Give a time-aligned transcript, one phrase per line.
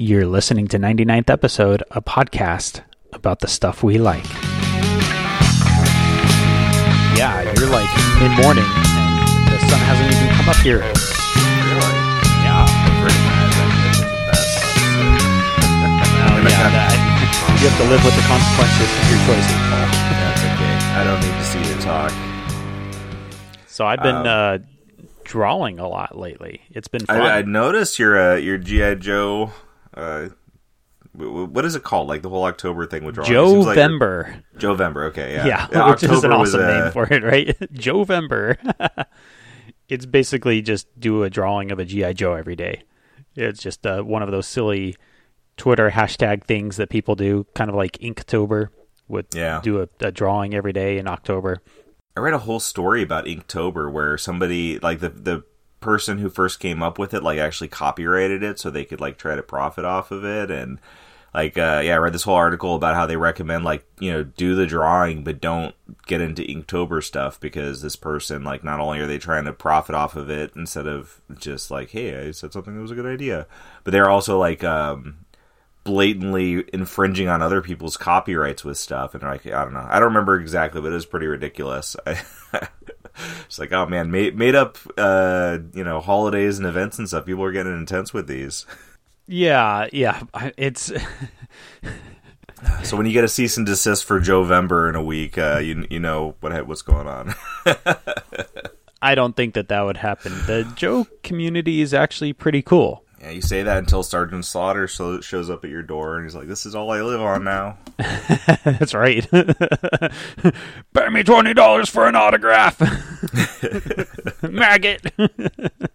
[0.00, 4.22] You're listening to 99th episode, a podcast about the stuff we like.
[7.18, 7.90] Yeah, you're like
[8.22, 10.78] mid morning and the sun hasn't even come up here.
[10.78, 11.98] Really?
[12.46, 12.62] Yeah.
[13.02, 14.54] Pretty mad that this is best.
[16.30, 19.82] Oh, yeah, that, you have to live with the consequences of your choices, Paul.
[20.14, 20.74] That's okay.
[20.94, 22.12] I don't need to see you talk.
[23.66, 24.58] So I've been Um, uh,
[25.24, 26.60] drawing a lot lately.
[26.70, 27.20] It's been fun.
[27.20, 29.50] I, I noticed your uh, your GI Joe.
[29.94, 30.28] Uh,
[31.14, 32.08] what is it called?
[32.08, 33.28] Like the whole October thing with drawing.
[33.30, 35.06] Seems like you're- Jovember.
[35.08, 37.58] Okay, yeah, Yeah, which is an October was, awesome uh, name for it, right?
[37.72, 38.56] Jovember.
[39.88, 42.82] it's basically just do a drawing of a GI Joe every day.
[43.34, 44.96] It's just uh, one of those silly
[45.56, 48.68] Twitter hashtag things that people do, kind of like Inktober
[49.08, 49.60] would Yeah.
[49.62, 51.62] do a, a drawing every day in October.
[52.16, 55.44] I read a whole story about Inktober where somebody like the the
[55.80, 59.16] person who first came up with it like actually copyrighted it so they could like
[59.16, 60.80] try to profit off of it and
[61.32, 64.24] like uh yeah I read this whole article about how they recommend like you know
[64.24, 65.74] do the drawing but don't
[66.06, 69.94] get into Inktober stuff because this person like not only are they trying to profit
[69.94, 73.06] off of it instead of just like hey I said something that was a good
[73.06, 73.46] idea
[73.84, 75.26] but they're also like um
[75.88, 79.86] blatantly infringing on other people's copyrights with stuff and like I don't know.
[79.88, 81.96] I don't remember exactly, but it was pretty ridiculous.
[83.46, 87.26] it's like, oh man, made made up uh, you know, holidays and events and stuff.
[87.26, 88.66] People are getting intense with these.
[89.26, 90.22] Yeah, yeah.
[90.56, 90.90] It's
[92.82, 95.86] So when you get a cease and desist for Jovember in a week, uh, you
[95.90, 97.34] you know what what's going on.
[99.02, 100.32] I don't think that that would happen.
[100.46, 103.04] The Joe community is actually pretty cool.
[103.20, 106.34] Yeah, you say that until Sergeant Slaughter so- shows up at your door and he's
[106.34, 107.78] like, "This is all I live on now."
[108.64, 109.28] That's right.
[110.94, 112.80] Pay me twenty dollars for an autograph,
[114.42, 115.12] maggot.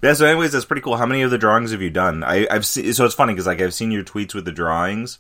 [0.01, 0.97] Yeah, so anyways, that's pretty cool.
[0.97, 2.23] How many of the drawings have you done?
[2.23, 2.91] I, I've seen.
[2.94, 5.19] So it's funny because like I've seen your tweets with the drawings,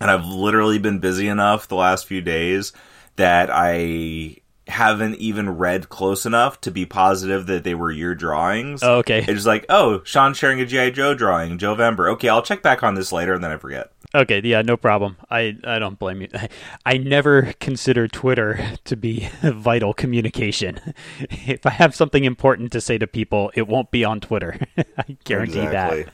[0.00, 2.72] and I've literally been busy enough the last few days
[3.16, 4.36] that I
[4.68, 8.82] haven't even read close enough to be positive that they were your drawings.
[8.82, 9.18] Oh, okay.
[9.20, 12.10] It's just like, oh, Sean's sharing a GI Joe drawing, Jovember.
[12.12, 13.92] Okay, I'll check back on this later, and then I forget.
[14.14, 15.16] Okay, yeah, no problem.
[15.30, 16.28] I, I don't blame you.
[16.34, 16.48] I,
[16.86, 20.80] I never consider Twitter to be vital communication.
[21.46, 24.58] If I have something important to say to people, it won't be on Twitter.
[24.76, 26.02] I guarantee Exactly.
[26.04, 26.12] that.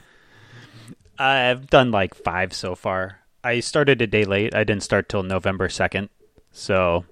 [1.19, 3.21] I've done like five so far.
[3.43, 4.55] I started a day late.
[4.55, 6.09] I didn't start till November 2nd.
[6.51, 7.05] So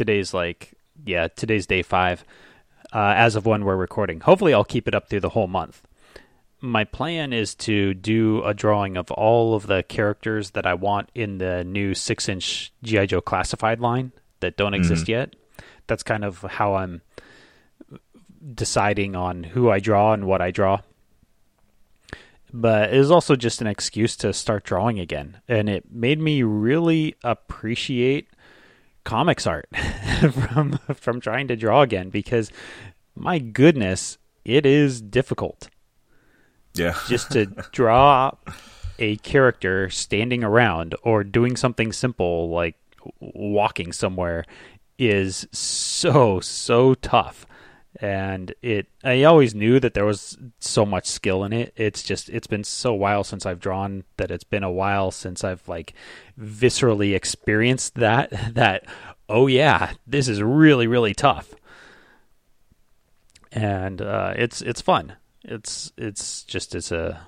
[0.00, 0.72] today's like,
[1.04, 2.24] yeah, today's day five
[2.92, 4.20] uh, as of when we're recording.
[4.20, 5.82] Hopefully, I'll keep it up through the whole month
[6.60, 11.10] my plan is to do a drawing of all of the characters that I want
[11.14, 13.06] in the new six inch G.I.
[13.06, 15.36] Joe classified line that don't exist yet.
[15.86, 17.02] That's kind of how I'm
[18.54, 20.80] deciding on who I draw and what I draw.
[22.52, 25.40] But it was also just an excuse to start drawing again.
[25.48, 28.28] And it made me really appreciate
[29.04, 29.68] comics art
[30.32, 32.50] from from trying to draw again because
[33.14, 35.68] my goodness, it is difficult.
[36.74, 38.32] Yeah, just to draw
[38.98, 42.76] a character standing around or doing something simple like
[43.20, 44.44] walking somewhere
[44.98, 47.46] is so so tough
[48.00, 52.28] and it i always knew that there was so much skill in it it's just
[52.28, 55.92] it's been so while since i've drawn that it's been a while since i've like
[56.40, 58.84] viscerally experienced that that
[59.28, 61.52] oh yeah this is really really tough
[63.52, 65.16] and uh, it's it's fun.
[65.42, 67.26] It's it's just it's a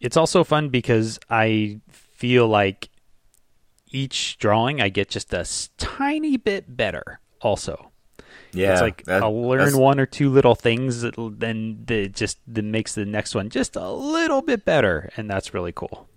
[0.00, 2.90] it's also fun because I feel like
[3.90, 5.46] each drawing I get just a
[5.78, 7.20] tiny bit better.
[7.40, 7.92] Also,
[8.52, 8.72] yeah.
[8.72, 12.64] it's like that- I'll learn that's- one or two little things, then that just that
[12.64, 16.08] makes the next one just a little bit better, and that's really cool.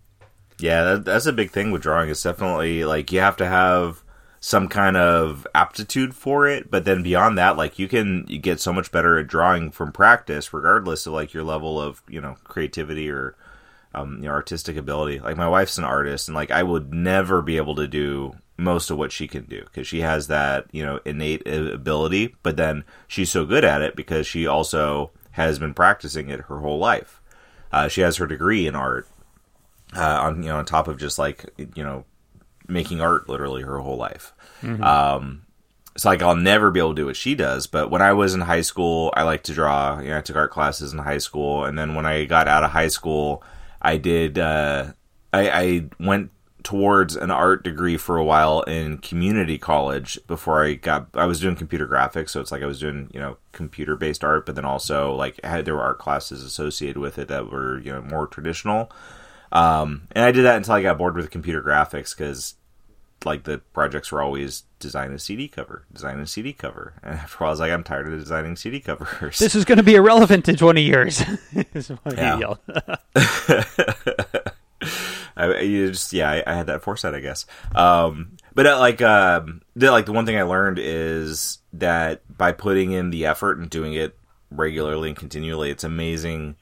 [0.60, 2.10] Yeah, that, that's a big thing with drawing.
[2.10, 4.04] It's definitely like you have to have
[4.40, 8.60] some kind of aptitude for it, but then beyond that, like you can you get
[8.60, 12.36] so much better at drawing from practice, regardless of like your level of you know
[12.44, 13.36] creativity or
[13.94, 15.20] um, you know artistic ability.
[15.20, 18.92] Like my wife's an artist, and like I would never be able to do most
[18.92, 22.84] of what she can do because she has that you know innate ability, but then
[23.08, 27.22] she's so good at it because she also has been practicing it her whole life.
[27.72, 29.08] Uh, she has her degree in art
[29.96, 32.06] uh, on you know on top of just like you know
[32.68, 34.34] making art literally her whole life.
[34.82, 35.42] Um,
[35.98, 37.68] so like I'll never be able to do what she does.
[37.68, 40.00] But when I was in high school, I liked to draw.
[40.00, 42.64] You know, I took art classes in high school, and then when I got out
[42.64, 43.44] of high school,
[43.82, 44.38] I did.
[44.38, 44.94] Uh,
[45.34, 46.32] I, I went
[46.64, 51.40] towards an art degree for a while in community college before I got I was
[51.40, 54.56] doing computer graphics so it's like I was doing you know computer based art but
[54.56, 57.92] then also like I had there were art classes associated with it that were you
[57.92, 58.92] know more traditional
[59.52, 62.56] Um, and I did that until I got bored with computer graphics because
[63.26, 67.38] like the projects were always design a CD cover, design a CD cover, and after
[67.38, 69.40] a while I was like, I'm tired of designing CD covers.
[69.40, 71.24] This is going to be irrelevant in 20 years.
[71.74, 72.56] is what Yeah.
[75.36, 77.46] I, just yeah, I, I had that foresight, I guess.
[77.76, 82.52] Um, but uh, like um, the, like the one thing I learned is that by
[82.52, 84.18] putting in the effort and doing it
[84.50, 86.56] regularly and continually, it's amazing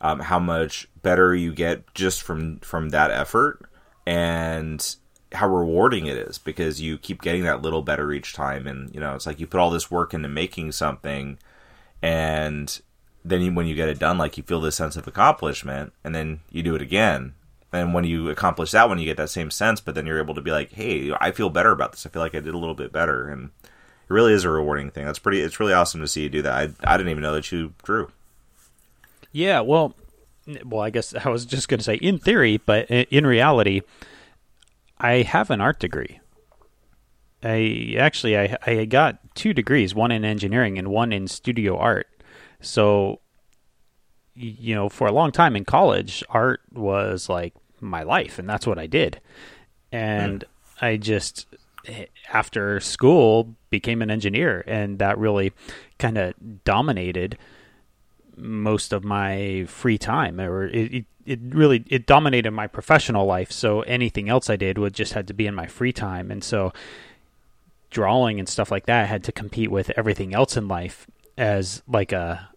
[0.00, 3.68] um, how much better you get just from from that effort
[4.06, 4.96] and
[5.32, 9.00] how rewarding it is because you keep getting that little better each time and you
[9.00, 11.38] know it's like you put all this work into making something
[12.02, 12.80] and
[13.24, 16.14] then you, when you get it done like you feel this sense of accomplishment and
[16.14, 17.34] then you do it again
[17.74, 20.34] and when you accomplish that one you get that same sense but then you're able
[20.34, 22.06] to be like hey i feel better about this.
[22.06, 23.28] I feel like i did a little bit better.
[23.28, 23.50] And
[24.08, 25.06] it really is a rewarding thing.
[25.06, 26.52] That's pretty it's really awesome to see you do that.
[26.52, 28.10] I, I didn't even know that you drew.
[29.32, 29.94] Yeah, well,
[30.64, 33.80] well, I guess I was just going to say in theory, but in reality,
[34.98, 36.20] I have an art degree.
[37.42, 42.08] I actually I I got two degrees, one in engineering and one in studio art.
[42.60, 43.20] So
[44.34, 47.54] you know, for a long time in college, art was like
[47.86, 49.20] my life and that's what I did.
[49.92, 50.84] And hmm.
[50.84, 51.46] I just
[52.32, 55.52] after school became an engineer and that really
[55.98, 56.34] kind of
[56.64, 57.38] dominated
[58.36, 63.52] most of my free time or it, it, it really it dominated my professional life
[63.52, 66.42] so anything else i did would just had to be in my free time and
[66.42, 66.72] so
[67.90, 71.06] drawing and stuff like that had to compete with everything else in life
[71.38, 72.48] as like a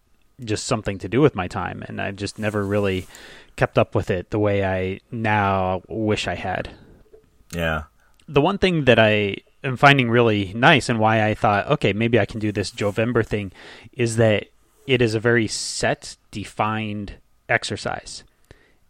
[0.43, 3.05] just something to do with my time and i just never really
[3.57, 6.69] kept up with it the way i now wish i had
[7.53, 7.83] yeah
[8.27, 12.19] the one thing that I am finding really nice and why I thought, okay, maybe
[12.19, 13.51] I can do this Jovember thing
[13.93, 14.47] is that
[14.85, 17.15] it is a very set, defined
[17.47, 18.23] exercise.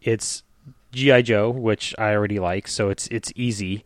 [0.01, 0.43] It's
[0.91, 3.83] GI Joe, which I already like, so it's it's easy,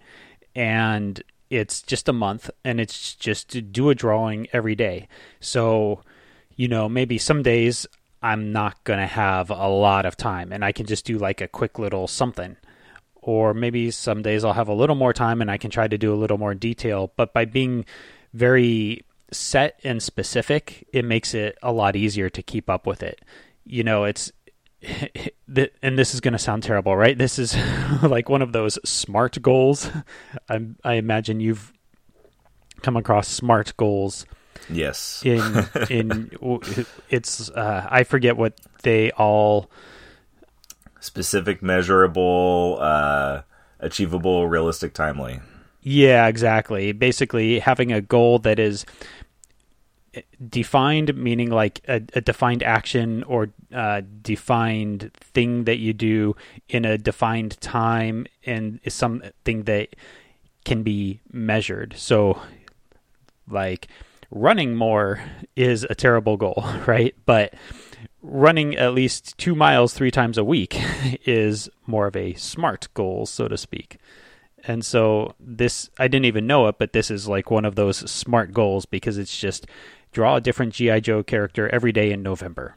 [0.55, 5.07] and it's just a month, and it's just to do a drawing every day.
[5.39, 6.01] So,
[6.55, 7.87] you know, maybe some days
[8.21, 11.47] I'm not gonna have a lot of time, and I can just do like a
[11.47, 12.57] quick little something
[13.21, 15.97] or maybe some days I'll have a little more time and I can try to
[15.97, 17.13] do a little more detail.
[17.15, 17.85] But by being
[18.33, 23.21] very set and specific, it makes it a lot easier to keep up with it.
[23.63, 24.31] You know, it's
[25.83, 27.15] and this is going to sound terrible, right?
[27.17, 27.55] This is
[28.01, 29.89] like one of those smart goals.
[30.49, 31.71] I, I imagine you've
[32.81, 34.25] come across smart goals
[34.69, 36.31] yes in in
[37.09, 39.69] it's uh, I forget what they all
[40.99, 43.41] specific measurable uh
[43.79, 45.39] achievable realistic timely
[45.83, 46.91] Yeah, exactly.
[46.93, 48.85] Basically, having a goal that is
[50.49, 56.35] defined, meaning like a, a defined action or uh, defined thing that you do
[56.69, 59.95] in a defined time, and is something that
[60.65, 61.95] can be measured.
[61.97, 62.39] So,
[63.49, 63.87] like
[64.31, 65.21] running more
[65.55, 67.13] is a terrible goal, right?
[67.25, 67.53] But
[68.21, 70.79] running at least two miles three times a week
[71.25, 73.97] is more of a smart goal, so to speak.
[74.63, 78.09] And so this, I didn't even know it, but this is like one of those
[78.09, 79.65] smart goals because it's just
[80.11, 82.75] draw a different GI Joe character every day in November.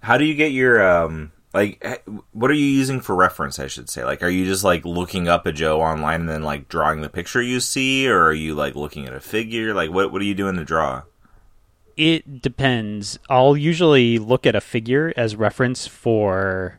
[0.00, 1.96] How do you get your um like eh,
[2.32, 4.04] what are you using for reference I should say?
[4.04, 7.08] Like are you just like looking up a Joe online and then like drawing the
[7.08, 9.74] picture you see or are you like looking at a figure?
[9.74, 11.02] Like what what are you doing to draw?
[11.96, 13.18] It depends.
[13.28, 16.78] I'll usually look at a figure as reference for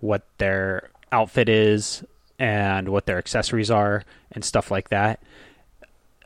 [0.00, 2.02] what their outfit is
[2.38, 5.22] and what their accessories are and stuff like that.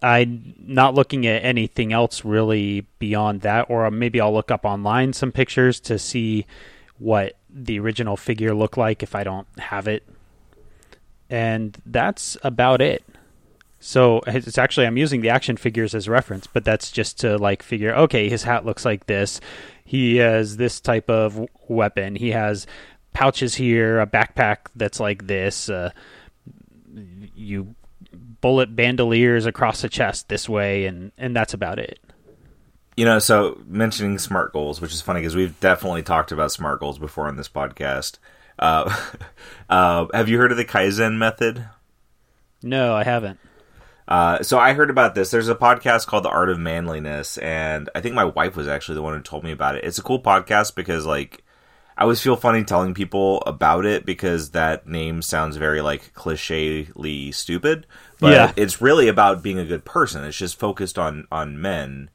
[0.03, 5.13] I'm not looking at anything else really beyond that, or maybe I'll look up online
[5.13, 6.47] some pictures to see
[7.01, 10.07] what the original figure looked like if I don't have it.
[11.29, 13.03] And that's about it.
[13.81, 17.63] So it's actually I'm using the action figures as reference, but that's just to like
[17.63, 19.41] figure okay, his hat looks like this.
[19.85, 22.15] He has this type of weapon.
[22.15, 22.67] He has
[23.13, 25.71] pouches here, a backpack that's like this.
[25.71, 25.91] Uh,
[27.35, 27.75] you
[28.41, 31.99] bullet bandoliers across the chest this way, and and that's about it.
[32.97, 36.81] You know, so mentioning smart goals, which is funny because we've definitely talked about smart
[36.81, 38.19] goals before on this podcast.
[38.59, 38.95] Uh,
[39.71, 41.67] uh, have you heard of the Kaizen method?
[42.63, 43.39] No, I haven't.
[44.07, 45.31] Uh, so I heard about this.
[45.31, 48.97] There's a podcast called The Art of Manliness, and I think my wife was actually
[48.97, 49.85] the one who told me about it.
[49.85, 51.45] It's a cool podcast because, like,
[51.97, 57.33] I always feel funny telling people about it because that name sounds very like clichély
[57.33, 57.87] stupid.
[58.19, 58.53] But Yeah.
[58.57, 60.25] it's really about being a good person.
[60.25, 62.11] It's just focused on on men,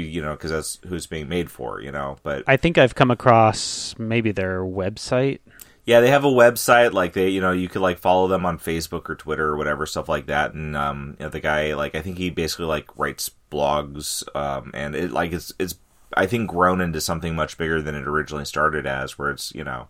[0.00, 2.16] you know, because that's who's being made for, you know.
[2.22, 5.40] But I think I've come across maybe their website.
[5.84, 6.92] Yeah, they have a website.
[6.92, 9.84] Like they, you know, you could like follow them on Facebook or Twitter or whatever
[9.86, 10.54] stuff like that.
[10.54, 14.22] And um, you know, the guy, like, I think he basically like writes blogs.
[14.36, 15.74] Um, and it like it's it's
[16.14, 19.64] I think grown into something much bigger than it originally started as, where it's you
[19.64, 19.88] know,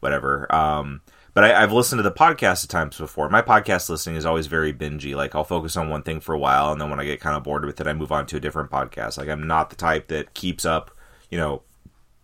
[0.00, 0.52] whatever.
[0.54, 1.02] Um,
[1.38, 3.28] but I, have listened to the podcast at times before.
[3.28, 5.14] My podcast listening is always very bingy.
[5.14, 7.36] Like I'll focus on one thing for a while, and then when I get kind
[7.36, 9.18] of bored with it, I move on to a different podcast.
[9.18, 10.90] Like I'm not the type that keeps up,
[11.30, 11.62] you know,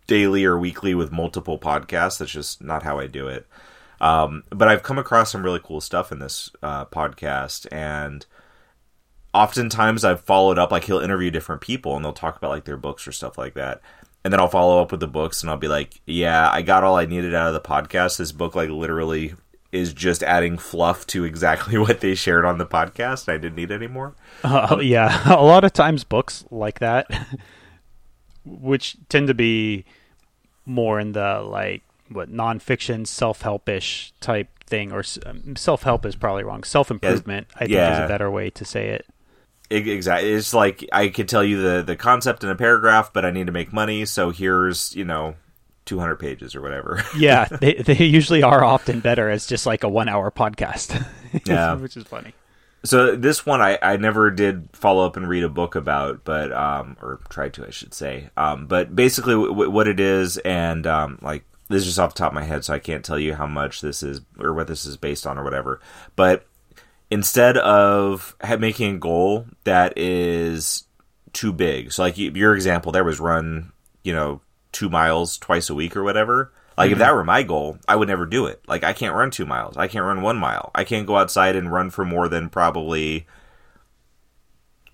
[0.05, 2.17] daily or weekly with multiple podcasts.
[2.17, 3.47] That's just not how I do it.
[4.01, 8.25] Um, but I've come across some really cool stuff in this uh, podcast, and
[9.33, 10.73] oftentimes I've followed up.
[10.73, 13.53] Like he'll interview different people, and they'll talk about like their books or stuff like
[13.53, 13.79] that.
[14.25, 16.83] And then I'll follow up with the books, and I'll be like, "Yeah, I got
[16.83, 18.17] all I needed out of the podcast.
[18.17, 19.35] This book, like, literally."
[19.71, 23.27] Is just adding fluff to exactly what they shared on the podcast.
[23.27, 24.15] I didn't need anymore.
[24.41, 27.07] Uh, yeah, a lot of times books like that
[28.45, 29.85] which tend to be
[30.65, 36.63] more in the like what nonfiction self-helpish type thing or um, self-help is probably wrong
[36.63, 37.93] self-improvement i think yeah.
[37.93, 39.05] is a better way to say it
[39.69, 43.31] exactly it's like i could tell you the the concept in a paragraph but i
[43.31, 45.35] need to make money so here's you know
[45.85, 49.89] 200 pages or whatever yeah they, they usually are often better as just like a
[49.89, 51.03] one hour podcast
[51.45, 52.33] yeah which is funny
[52.85, 56.51] so this one I, I never did follow up and read a book about, but
[56.53, 58.29] um, or tried to I should say.
[58.37, 62.19] Um, but basically w- what it is, and um, like this is just off the
[62.19, 64.67] top of my head, so I can't tell you how much this is or what
[64.67, 65.81] this is based on or whatever.
[66.15, 66.45] But
[67.09, 70.85] instead of making a goal that is
[71.33, 73.71] too big, so like your example there was run,
[74.03, 76.51] you know, two miles twice a week or whatever.
[76.77, 76.93] Like mm-hmm.
[76.93, 78.61] if that were my goal, I would never do it.
[78.67, 79.77] Like I can't run two miles.
[79.77, 80.71] I can't run one mile.
[80.75, 83.25] I can't go outside and run for more than probably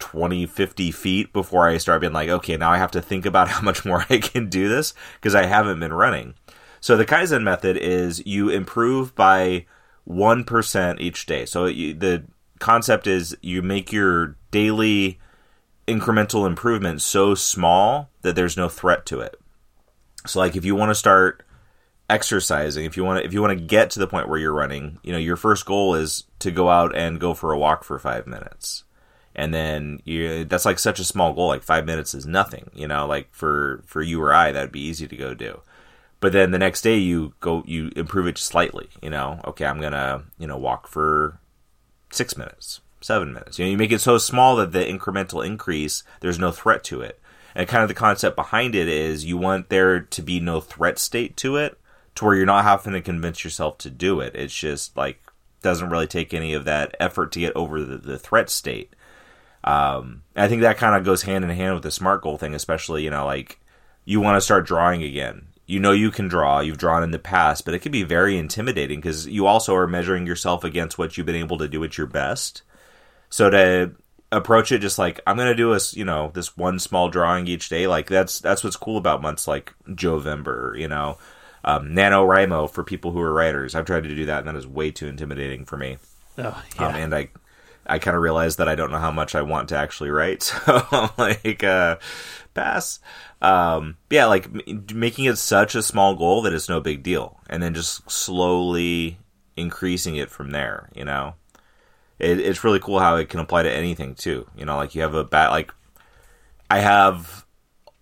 [0.01, 3.48] 20, 50 feet before I start being like, okay, now I have to think about
[3.50, 6.36] how much more I can do this because I haven't been running.
[6.82, 9.65] So the Kaizen method is you improve by
[10.08, 11.46] 1% each day.
[11.46, 12.24] So you, the
[12.60, 15.20] concept is you make your daily
[15.88, 19.36] incremental improvement so small that there's no threat to it.
[20.25, 21.43] So like if you want to start
[22.10, 24.53] exercising, if you want to, if you want to get to the point where you're
[24.53, 27.84] running, you know, your first goal is to go out and go for a walk
[27.84, 28.84] for five minutes.
[29.34, 31.48] And then you, that's like such a small goal.
[31.48, 34.81] Like five minutes is nothing, you know, like for, for you or I, that'd be
[34.81, 35.62] easy to go do.
[36.22, 39.82] But then the next day you go, you improve it slightly, you know, okay, I'm
[39.82, 41.40] to, you know, walk for
[42.12, 43.58] six minutes, seven minutes.
[43.58, 47.01] You know, you make it so small that the incremental increase, there's no threat to
[47.01, 47.20] it.
[47.56, 51.00] And kind of the concept behind it is you want there to be no threat
[51.00, 51.78] state to it
[52.16, 54.36] to where you're not having to convince yourself to do it.
[54.36, 55.20] It's just like
[55.63, 58.96] doesn't really take any of that effort to get over the, the threat state.
[59.63, 62.54] Um, I think that kind of goes hand in hand with the smart goal thing,
[62.56, 63.60] especially you know like
[64.06, 65.48] you want to start drawing again.
[65.72, 66.60] You know you can draw.
[66.60, 69.88] You've drawn in the past, but it can be very intimidating because you also are
[69.88, 72.62] measuring yourself against what you've been able to do at your best.
[73.30, 73.92] So to
[74.32, 77.70] approach it just like I'm gonna do a you know this one small drawing each
[77.70, 81.18] day, like that's that's what's cool about months like Jovember, you know
[81.63, 83.75] um, NaNoWriMo for people who are writers.
[83.75, 85.98] I've tried to do that, and that is way too intimidating for me.
[86.38, 86.88] Oh, yeah.
[86.88, 87.30] Um, and I,
[87.86, 90.44] I kind of realized that I don't know how much I want to actually write,
[90.44, 91.98] so I'm like, uh,
[92.54, 93.00] pass.
[93.42, 97.40] Um, yeah, like m- making it such a small goal that it's no big deal,
[97.50, 99.18] and then just slowly
[99.58, 100.90] increasing it from there.
[100.96, 101.36] You know,
[102.20, 104.48] it, it's really cool how it can apply to anything too.
[104.56, 105.74] You know, like you have a bat, like
[106.70, 107.46] I have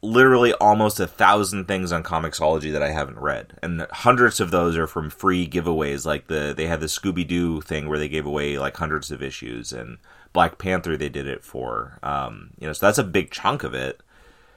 [0.02, 4.78] literally almost a thousand things on Comixology that I haven't read, and hundreds of those
[4.78, 6.06] are from free giveaways.
[6.06, 9.22] Like the they had the Scooby Doo thing where they gave away like hundreds of
[9.22, 9.98] issues, and
[10.34, 12.00] Black Panther they did it for.
[12.04, 14.02] Um, you know, so that's a big chunk of it.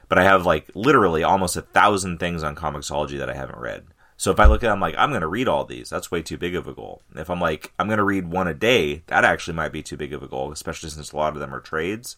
[0.09, 3.85] But I have like literally almost a thousand things on Comixology that I haven't read.
[4.15, 5.89] So if I look at, it, I'm like, I'm going to read all these.
[5.89, 7.01] That's way too big of a goal.
[7.15, 9.97] If I'm like, I'm going to read one a day, that actually might be too
[9.97, 12.15] big of a goal, especially since a lot of them are trades.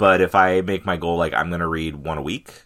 [0.00, 2.62] But if I make my goal like I'm going to read one a week,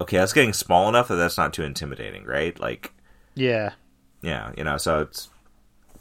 [0.00, 2.58] okay, that's getting small enough that that's not too intimidating, right?
[2.58, 2.94] Like,
[3.34, 3.72] yeah,
[4.22, 5.28] yeah, you know, so it's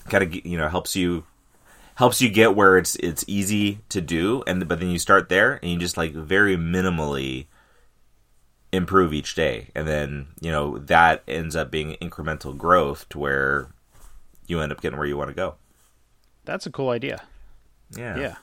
[0.06, 1.26] kind of you know helps you
[1.96, 5.60] helps you get where it's it's easy to do, and but then you start there
[5.62, 7.48] and you just like very minimally
[8.72, 13.68] improve each day, and then you know that ends up being incremental growth to where
[14.48, 15.56] you end up getting where you want to go.
[16.46, 17.24] That's a cool idea.
[17.94, 18.36] Yeah, yeah,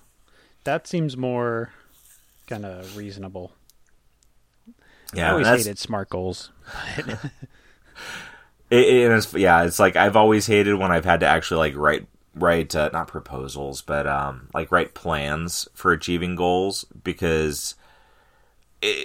[0.65, 1.73] that seems more
[2.49, 3.53] kind of reasonable.
[5.15, 6.51] Yeah, I always hated smart goals.
[6.99, 7.31] it,
[8.71, 12.07] it is, yeah, it's like I've always hated when I've had to actually like write
[12.35, 17.75] write uh, not proposals, but um, like write plans for achieving goals because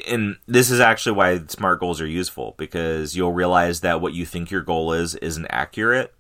[0.08, 4.26] and this is actually why smart goals are useful because you'll realize that what you
[4.26, 6.14] think your goal is isn't accurate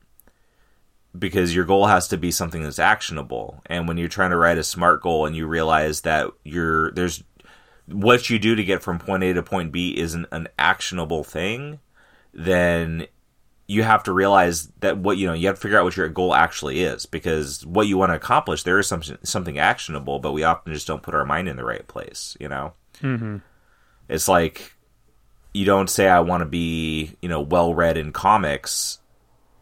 [1.18, 4.58] because your goal has to be something that's actionable and when you're trying to write
[4.58, 7.24] a smart goal and you realize that you're there's
[7.88, 11.80] what you do to get from point A to point B isn't an actionable thing
[12.34, 13.06] then
[13.68, 16.10] you have to realize that what you know you have to figure out what your
[16.10, 20.32] goal actually is because what you want to accomplish there is something something actionable but
[20.32, 23.38] we often just don't put our mind in the right place you know Mm-hmm.
[24.08, 24.74] it's like
[25.54, 29.00] you don't say I want to be, you know, well read in comics,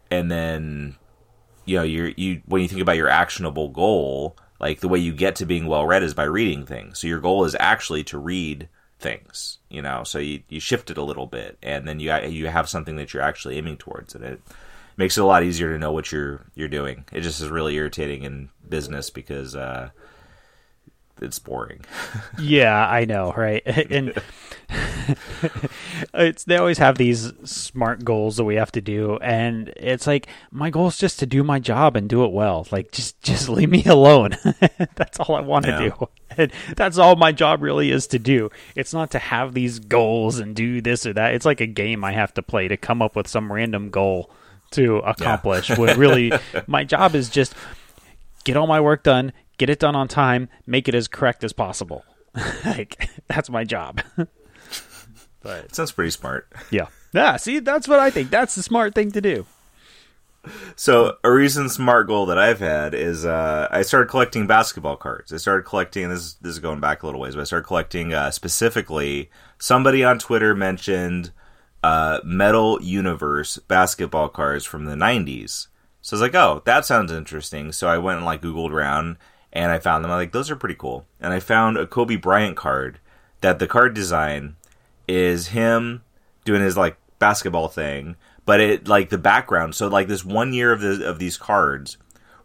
[0.09, 0.95] and then,
[1.65, 5.13] you know, you're you when you think about your actionable goal, like the way you
[5.13, 6.99] get to being well read is by reading things.
[6.99, 10.03] So your goal is actually to read things, you know.
[10.03, 13.13] So you you shift it a little bit, and then you you have something that
[13.13, 14.41] you're actually aiming towards, and it
[14.97, 17.05] makes it a lot easier to know what you're you're doing.
[17.11, 19.55] It just is really irritating in business because.
[19.55, 19.89] uh
[21.21, 21.85] it's boring.
[22.39, 23.61] yeah, I know, right?
[23.91, 24.13] and
[26.13, 30.27] it's they always have these smart goals that we have to do, and it's like
[30.51, 32.67] my goal is just to do my job and do it well.
[32.71, 34.37] Like just just leave me alone.
[34.95, 35.79] that's all I want to Yeah.
[35.89, 36.09] do.
[36.37, 38.49] And that's all my job really is to do.
[38.75, 41.33] It's not to have these goals and do this or that.
[41.33, 44.29] It's like a game I have to play to come up with some random goal
[44.71, 45.69] to accomplish.
[45.77, 46.31] What really
[46.67, 47.53] my job is just
[48.45, 51.51] get all my work done, get it done on time, make it as correct as
[51.51, 52.05] possible.
[52.65, 54.01] like that's my job.
[55.41, 56.51] But It sounds pretty smart.
[56.71, 56.87] yeah.
[57.13, 58.29] Yeah, see, that's what I think.
[58.29, 59.45] That's the smart thing to do.
[60.75, 65.31] So a recent smart goal that I've had is uh, I started collecting basketball cards.
[65.31, 66.19] I started collecting this.
[66.19, 69.29] Is, this is going back a little ways, but I started collecting uh, specifically.
[69.59, 71.31] Somebody on Twitter mentioned
[71.83, 75.67] uh, Metal Universe basketball cards from the '90s.
[76.01, 79.17] So I was like, "Oh, that sounds interesting." So I went and like Googled around,
[79.53, 80.11] and I found them.
[80.11, 82.99] I'm like, "Those are pretty cool." And I found a Kobe Bryant card
[83.41, 84.55] that the card design
[85.11, 86.03] is him
[86.45, 88.15] doing his like basketball thing,
[88.45, 89.75] but it like the background.
[89.75, 91.97] So like this one year of the of these cards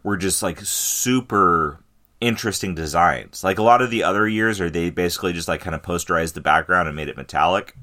[0.03, 1.79] were just like super
[2.19, 3.43] interesting designs.
[3.43, 6.33] Like a lot of the other years, are they basically just like kind of posterized
[6.33, 7.75] the background and made it metallic.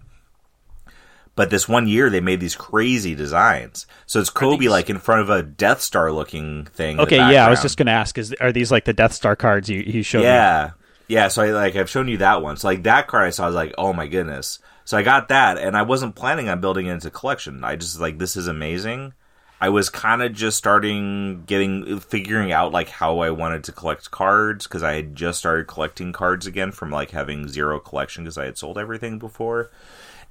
[1.37, 3.89] But this one year, they made these crazy designs.
[4.07, 7.01] So it's Kobe like in front of a Death Star looking thing.
[7.01, 9.35] Okay, yeah, I was just going to ask is are these like the Death Star
[9.35, 10.27] cards you you showed me?
[10.27, 10.71] Yeah.
[11.07, 12.57] Yeah, so I like I've shown you that one.
[12.57, 15.29] So like that card I saw I was like, "Oh my goodness." So I got
[15.29, 17.65] that and I wasn't planning on building it into collection.
[17.65, 19.15] I just like this is amazing.
[19.61, 24.11] I was kind of just starting getting figuring out like how I wanted to collect
[24.11, 28.37] cards cuz I had just started collecting cards again from like having zero collection cuz
[28.37, 29.71] I had sold everything before.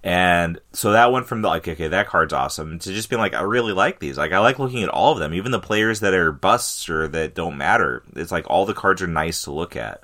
[0.03, 3.41] And so that went from like, okay, that card's awesome to just being like, I
[3.41, 4.17] really like these.
[4.17, 7.07] Like, I like looking at all of them, even the players that are busts or
[7.07, 8.03] that don't matter.
[8.15, 10.02] It's like all the cards are nice to look at.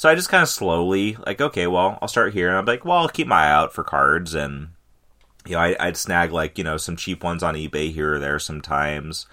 [0.00, 2.48] So I just kind of slowly, like, okay, well, I'll start here.
[2.48, 4.34] And I'm like, well, I'll keep my eye out for cards.
[4.34, 4.68] And,
[5.44, 8.18] you know, I, I'd snag, like, you know, some cheap ones on eBay here or
[8.18, 9.26] there sometimes.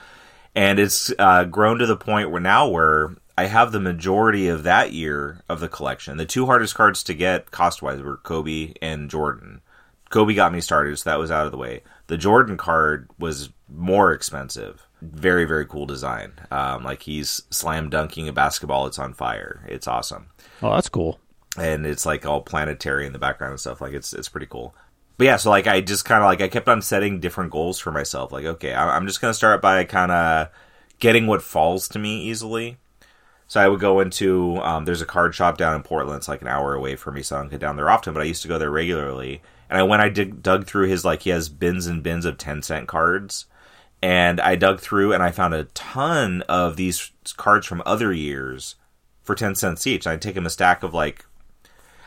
[0.54, 4.64] And it's uh, grown to the point where now where I have the majority of
[4.64, 6.18] that year of the collection.
[6.18, 9.62] The two hardest cards to get cost wise were Kobe and Jordan.
[10.10, 11.82] Kobe got me started, so that was out of the way.
[12.08, 14.86] The Jordan card was more expensive.
[15.02, 16.34] Very, very cool design.
[16.52, 19.64] Um, like he's slam dunking a basketball, it's on fire.
[19.68, 20.28] It's awesome
[20.62, 21.20] Oh, that's cool.
[21.58, 23.80] and it's like all planetary in the background and stuff.
[23.82, 24.74] Like it's it's pretty cool.
[25.18, 27.80] But yeah, so like I just kind of like I kept on setting different goals
[27.80, 28.32] for myself.
[28.32, 30.50] Like okay, I'm just gonna start by kind of
[31.00, 32.78] getting what falls to me easily.
[33.48, 36.18] So I would go into um, there's a card shop down in Portland.
[36.18, 38.14] It's like an hour away from me, so I don't get down there often.
[38.14, 39.42] But I used to go there regularly.
[39.70, 42.38] And I when I dig, dug through his like he has bins and bins of
[42.38, 43.46] ten cent cards,
[44.02, 48.76] and I dug through and I found a ton of these cards from other years
[49.24, 50.08] for ten cents each.
[50.08, 51.26] I'd take him a stack of like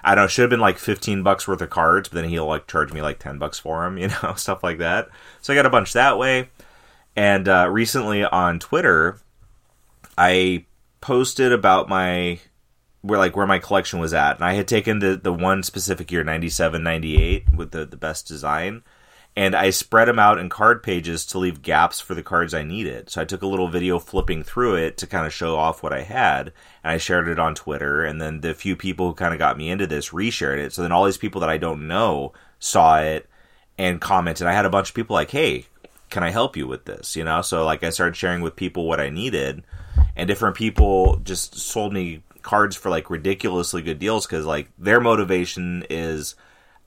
[0.02, 2.46] I don't know, should have been like 15 bucks worth of cards, but then he'll
[2.46, 5.08] like charge me like 10 bucks for them, you know, stuff like that.
[5.40, 6.48] So I got a bunch that way.
[7.16, 9.20] And uh, recently on Twitter,
[10.16, 10.66] I
[11.00, 12.38] posted about my
[13.02, 16.12] where like where my collection was at, and I had taken the the one specific
[16.12, 18.82] year, 97, 98, with the the best design,
[19.36, 22.64] and I spread them out in card pages to leave gaps for the cards I
[22.64, 23.10] needed.
[23.10, 25.92] So I took a little video flipping through it to kind of show off what
[25.92, 28.04] I had, and I shared it on Twitter.
[28.04, 30.72] And then the few people who kind of got me into this reshared it.
[30.72, 33.28] So then all these people that I don't know saw it
[33.78, 34.46] and commented.
[34.46, 35.66] I had a bunch of people like, "Hey,
[36.10, 37.40] can I help you with this?" You know.
[37.42, 39.62] So like I started sharing with people what I needed,
[40.16, 45.00] and different people just sold me cards for like ridiculously good deals because like their
[45.00, 46.34] motivation is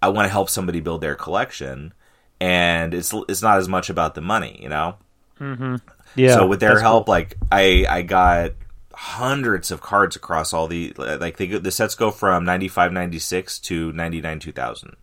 [0.01, 1.93] I want to help somebody build their collection
[2.39, 4.95] and it's it's not as much about the money, you know.
[5.39, 5.75] Mm-hmm.
[6.15, 6.35] Yeah.
[6.35, 7.13] so with their help, cool.
[7.13, 8.51] like I I got
[8.93, 13.91] hundreds of cards across all the like they the sets go from 95 96 to
[13.91, 14.95] 99 2000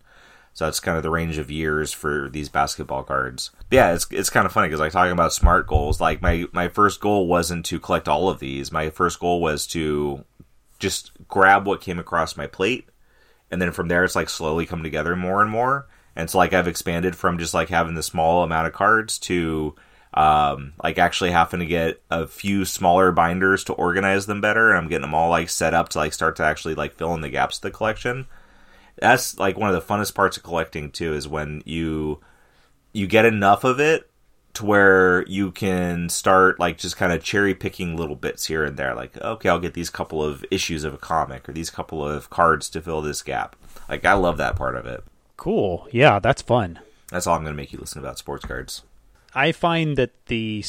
[0.52, 4.30] so that's kind of the range of years for these basketball cards yeah it's it's
[4.30, 7.64] kind of funny because like talking about smart goals like my my first goal wasn't
[7.64, 10.24] to collect all of these my first goal was to
[10.78, 12.88] just grab what came across my plate
[13.50, 16.52] and then from there it's like slowly come together more and more and so like
[16.52, 19.74] i've expanded from just like having the small amount of cards to
[20.14, 24.70] um, like actually having to get a few smaller binders to organize them better.
[24.70, 27.14] And i'm getting them all like set up to like start to actually like fill
[27.14, 28.26] in the gaps of the collection.
[28.98, 32.20] That's like one of the funnest parts of collecting too is when you
[32.92, 34.10] you get enough of it
[34.52, 38.76] to where you can start like just kind of cherry picking little bits here and
[38.76, 38.94] there.
[38.96, 42.30] Like okay i'll get these couple of issues of a comic or these couple of
[42.30, 43.54] cards to fill this gap.
[43.88, 45.04] Like i love that part of it
[45.40, 45.88] Cool.
[45.90, 46.80] Yeah, that's fun.
[47.10, 48.82] that's all i'm going to make you listen about sports cards
[49.34, 50.64] I find that the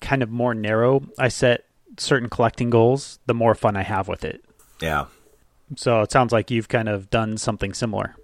[0.00, 1.64] kind of more narrow I set
[1.98, 4.44] certain collecting goals, the more fun I have with it.
[4.80, 5.06] yeah
[5.76, 8.14] So it sounds like you've kind of done something similar.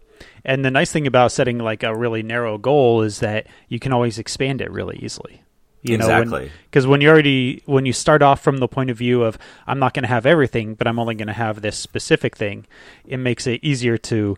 [0.44, 3.92] And the nice thing about setting like a really narrow goal is that you can
[3.92, 5.42] always expand it really easily.
[5.82, 6.50] You Exactly.
[6.64, 9.78] Because when, you already when you start off from the point of view of I'm
[9.78, 12.66] not going to have everything, but I'm only going to have this specific thing,
[13.06, 14.36] it makes it easier to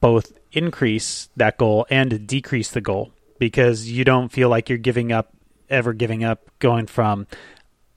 [0.00, 5.12] both increase that goal and decrease the goal because you don't feel like you're giving
[5.12, 5.32] up
[5.68, 7.26] ever giving up going from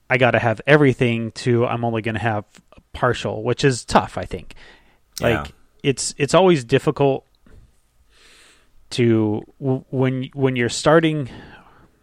[0.10, 2.46] I got to have everything to I'm only going to have
[2.94, 4.54] partial, which is tough, I think.
[5.20, 5.42] Yeah.
[5.42, 7.26] Like it's it's always difficult
[8.92, 11.30] to when when you're starting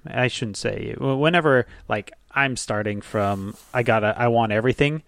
[0.06, 5.02] I shouldn't say whenever like I'm starting from I got to I want everything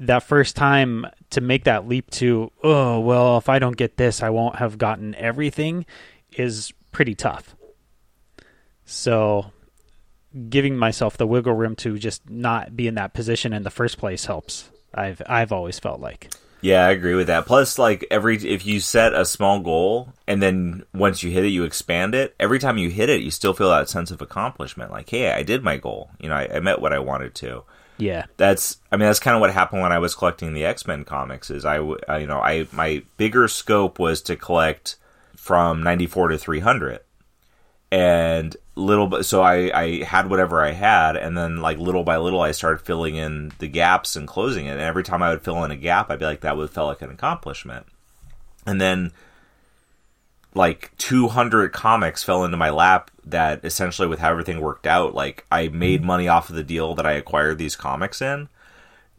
[0.00, 4.22] that first time to make that leap to oh well if I don't get this
[4.22, 5.86] I won't have gotten everything
[6.32, 7.54] is pretty tough.
[8.84, 9.52] So
[10.48, 13.98] giving myself the wiggle room to just not be in that position in the first
[13.98, 14.70] place helps.
[14.94, 16.32] I've I've always felt like.
[16.60, 17.46] Yeah, I agree with that.
[17.46, 21.48] Plus, like every if you set a small goal and then once you hit it,
[21.48, 22.34] you expand it.
[22.40, 24.90] Every time you hit it, you still feel that sense of accomplishment.
[24.90, 26.10] Like, hey, I did my goal.
[26.18, 27.62] You know, I, I met what I wanted to.
[27.98, 28.26] Yeah.
[28.36, 31.04] That's, I mean, that's kind of what happened when I was collecting the X Men
[31.04, 31.50] comics.
[31.50, 34.96] Is I, you know, I my bigger scope was to collect
[35.36, 37.00] from ninety four to three hundred,
[37.90, 39.24] and little.
[39.24, 42.84] So I, I had whatever I had, and then like little by little, I started
[42.84, 44.72] filling in the gaps and closing it.
[44.72, 46.88] And every time I would fill in a gap, I'd be like, that would felt
[46.88, 47.86] like an accomplishment.
[48.64, 49.12] And then
[50.54, 55.44] like 200 comics fell into my lap that essentially with how everything worked out like
[55.52, 58.48] i made money off of the deal that i acquired these comics in.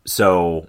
[0.06, 0.68] So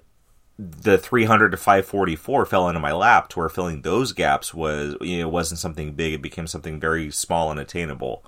[0.59, 5.21] the 300 to 544 fell into my lap to where filling those gaps was you
[5.21, 6.15] know wasn't something big.
[6.15, 8.25] It became something very small and attainable.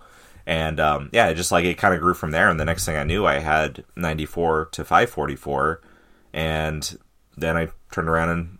[0.47, 2.49] And um, yeah it just like it kind of grew from there.
[2.49, 5.81] And the next thing i knew i had 94 to 544
[6.33, 6.99] and
[7.37, 8.59] then i turned around and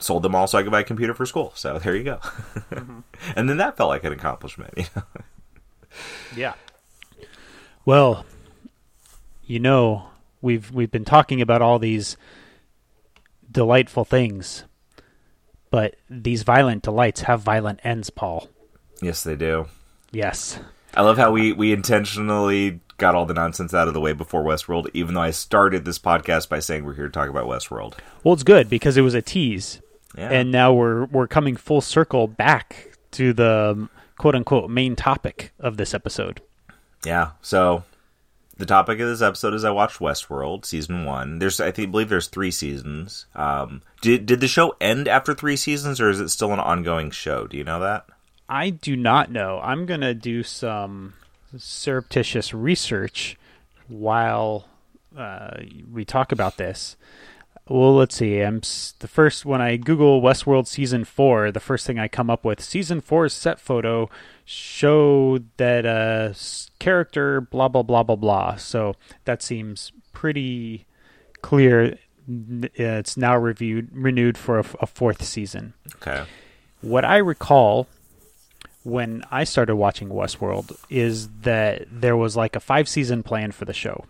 [0.00, 2.16] sold them all so i could buy a computer for school so there you go
[2.16, 3.00] mm-hmm.
[3.36, 5.02] and then that felt like an accomplishment you know
[6.36, 6.54] Yeah.
[7.84, 8.24] Well,
[9.44, 10.10] you know,
[10.40, 12.16] we've we've been talking about all these
[13.50, 14.64] delightful things,
[15.70, 18.48] but these violent delights have violent ends, Paul.
[19.02, 19.66] yes they do
[20.12, 20.58] Yes.
[20.94, 24.44] I love how we we intentionally got all the nonsense out of the way before
[24.44, 27.94] Westworld, even though I started this podcast by saying we're here to talk about Westworld.
[28.22, 29.80] Well, it's good because it was a tease,
[30.16, 30.28] Yeah.
[30.30, 35.76] and now we're we're coming full circle back to the quote unquote main topic of
[35.76, 36.40] this episode.
[37.04, 37.30] yeah.
[37.42, 37.84] So
[38.56, 41.38] the topic of this episode is I watched Westworld season one.
[41.38, 43.26] There's I think believe there's three seasons.
[43.34, 47.10] Um, did did the show end after three seasons, or is it still an ongoing
[47.10, 47.46] show?
[47.46, 48.06] Do you know that?
[48.48, 49.60] I do not know.
[49.62, 51.14] I'm going to do some
[51.56, 53.38] surreptitious research
[53.88, 54.66] while
[55.16, 55.58] uh,
[55.90, 56.96] we talk about this.
[57.70, 58.40] Well, let's see.
[58.40, 61.52] I'm s- the first when I Google Westworld season four.
[61.52, 64.10] The first thing I come up with season four's set photo
[64.44, 66.32] show that uh,
[66.80, 68.56] character blah blah blah blah blah.
[68.56, 70.84] So that seems pretty
[71.42, 71.96] clear.
[72.28, 76.24] It's now reviewed renewed for a, f- a fourth season Okay.
[76.80, 77.88] what I recall
[78.84, 83.64] when I started watching Westworld is that there was like a five season plan for
[83.64, 84.04] the show.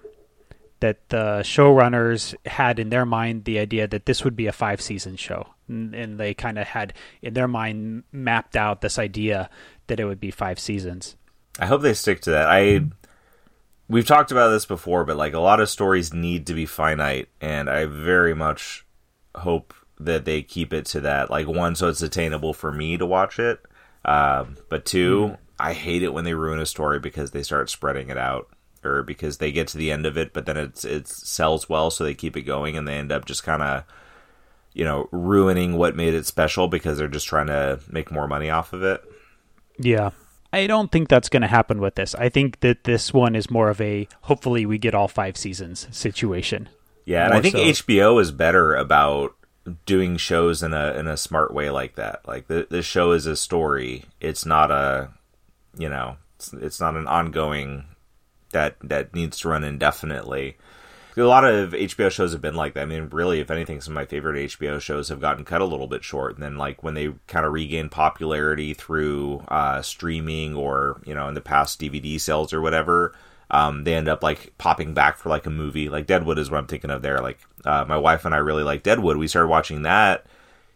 [0.80, 4.80] That the showrunners had in their mind the idea that this would be a five
[4.80, 5.46] season show.
[5.68, 9.50] And, and they kind of had in their mind mapped out this idea
[9.86, 11.16] that it would be five seasons.
[11.58, 12.48] I hope they stick to that.
[12.48, 12.86] I
[13.88, 17.28] we've talked about this before, but like a lot of stories need to be finite,
[17.40, 18.86] and I very much
[19.34, 21.30] hope that they keep it to that.
[21.30, 23.60] Like one, so it's attainable for me to watch it.
[24.04, 28.08] Um, but two, I hate it when they ruin a story because they start spreading
[28.08, 28.48] it out.
[28.84, 31.90] Or because they get to the end of it, but then it's it sells well,
[31.90, 33.84] so they keep it going, and they end up just kind of
[34.72, 38.50] you know ruining what made it special because they're just trying to make more money
[38.50, 39.02] off of it.
[39.78, 40.10] Yeah.
[40.52, 42.14] I don't think that's going to happen with this.
[42.16, 45.86] I think that this one is more of a hopefully we get all five seasons
[45.92, 46.68] situation.
[47.04, 47.84] Yeah, and I think so.
[47.84, 49.34] HBO is better about
[49.86, 52.26] doing shows in a in a smart way like that.
[52.26, 54.04] Like the this show is a story.
[54.20, 55.10] It's not a
[55.78, 57.84] you know, it's, it's not an ongoing
[58.50, 60.56] that that needs to run indefinitely.
[61.16, 62.82] A lot of HBO shows have been like that.
[62.82, 65.66] I mean, really, if anything, some of my favorite HBO shows have gotten cut a
[65.66, 66.34] little bit short.
[66.34, 71.28] And then, like, when they kind of regain popularity through uh, streaming or, you know,
[71.28, 73.14] in the past DVD sales or whatever,
[73.50, 75.88] um, they end up, like, popping back for, like, a movie.
[75.88, 77.20] Like, Deadwood is what I'm thinking of there.
[77.20, 79.16] Like, uh, my wife and I really like Deadwood.
[79.16, 80.24] We started watching that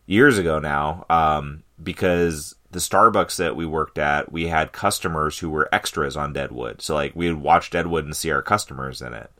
[0.06, 5.48] years ago now um, because the Starbucks that we worked at, we had customers who
[5.48, 6.82] were extras on Deadwood.
[6.82, 9.30] So, like, we would watch Deadwood and see our customers in it.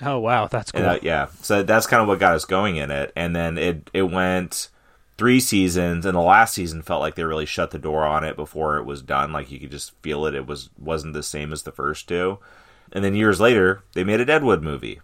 [0.00, 0.82] Oh wow, that's cool.
[0.82, 3.58] And, uh, yeah, so that's kind of what got us going in it, and then
[3.58, 4.68] it it went
[5.16, 8.36] three seasons, and the last season felt like they really shut the door on it
[8.36, 9.32] before it was done.
[9.32, 12.38] Like you could just feel it; it was wasn't the same as the first two.
[12.92, 15.00] And then years later, they made a Deadwood movie.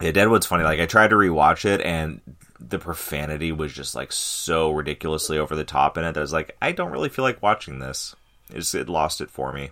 [0.00, 0.62] Yeah, Deadwood's funny.
[0.62, 2.20] Like I tried to rewatch it, and
[2.68, 6.32] the profanity was just like so ridiculously over the top in it that I was
[6.32, 8.14] like, I don't really feel like watching this.
[8.50, 9.70] It just it lost it for me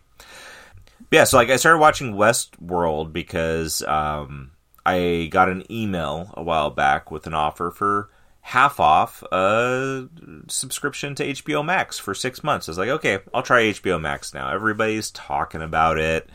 [1.11, 4.53] yeah, so like I started watching Westworld because um,
[4.87, 8.11] I got an email a while back with an offer for
[8.43, 10.09] half off a
[10.49, 12.69] subscription to HBO Max for six months.
[12.69, 14.51] I was like, okay, I'll try HBO Max now.
[14.53, 16.29] Everybody's talking about it.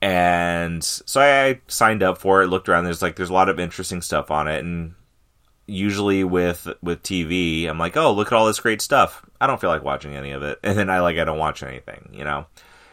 [0.00, 3.60] And so I signed up for it, looked around, there's like there's a lot of
[3.60, 4.94] interesting stuff on it and
[5.66, 9.60] usually with with TV, I'm like, "Oh, look at all this great stuff." I don't
[9.60, 10.58] feel like watching any of it.
[10.64, 12.46] And then I like I don't watch anything, you know.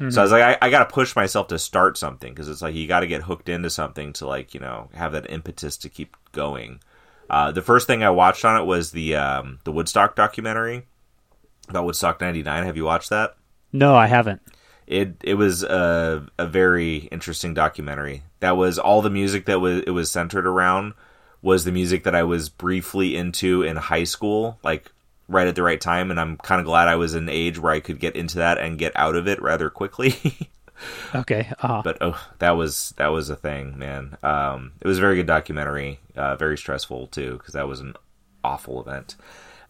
[0.10, 2.62] So I was like, I, I got to push myself to start something because it's
[2.62, 5.78] like you got to get hooked into something to like you know have that impetus
[5.78, 6.82] to keep going.
[7.30, 10.86] Uh, the first thing I watched on it was the um, the Woodstock documentary
[11.70, 12.66] about Woodstock '99.
[12.66, 13.36] Have you watched that?
[13.72, 14.42] No, I haven't.
[14.88, 18.24] It it was a, a very interesting documentary.
[18.42, 20.96] That was all the music that was it was centered around
[21.44, 24.92] was the music that I was briefly into in high school, like
[25.28, 27.60] right at the right time, and I'm kind of glad I was in an age
[27.60, 30.50] where I could get into that and get out of it rather quickly.
[31.16, 31.50] Okay.
[31.60, 34.18] Uh, but oh, that was that was a thing, man.
[34.24, 37.94] Um, it was a very good documentary, uh, very stressful too, because that was an
[38.44, 39.16] awful event.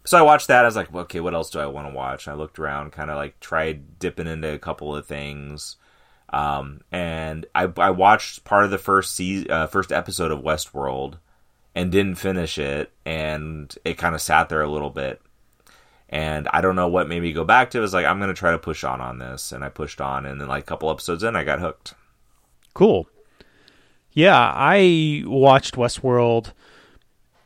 [0.05, 0.63] So I watched that.
[0.63, 2.25] I was like, well, okay, what else do I want to watch?
[2.25, 5.77] And I looked around, kind of like tried dipping into a couple of things.
[6.29, 11.15] Um, and I, I watched part of the first se- uh, first episode of Westworld
[11.75, 15.21] and didn't finish it, and it kind of sat there a little bit.
[16.09, 17.79] And I don't know what made me go back to.
[17.79, 19.99] It was like I'm going to try to push on on this, and I pushed
[19.99, 21.95] on, and then like a couple episodes in, I got hooked.
[22.73, 23.07] cool.
[24.15, 26.51] Yeah, I watched Westworld.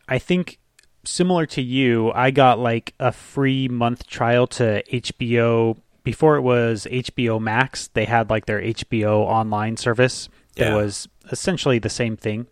[0.10, 0.60] I think
[1.06, 6.86] similar to you, I got like a free month trial to HBO before it was
[6.92, 7.88] HBO Max.
[7.88, 10.28] They had like their HBO online service.
[10.58, 10.76] It Yeah.
[10.76, 12.48] was essentially the same thing.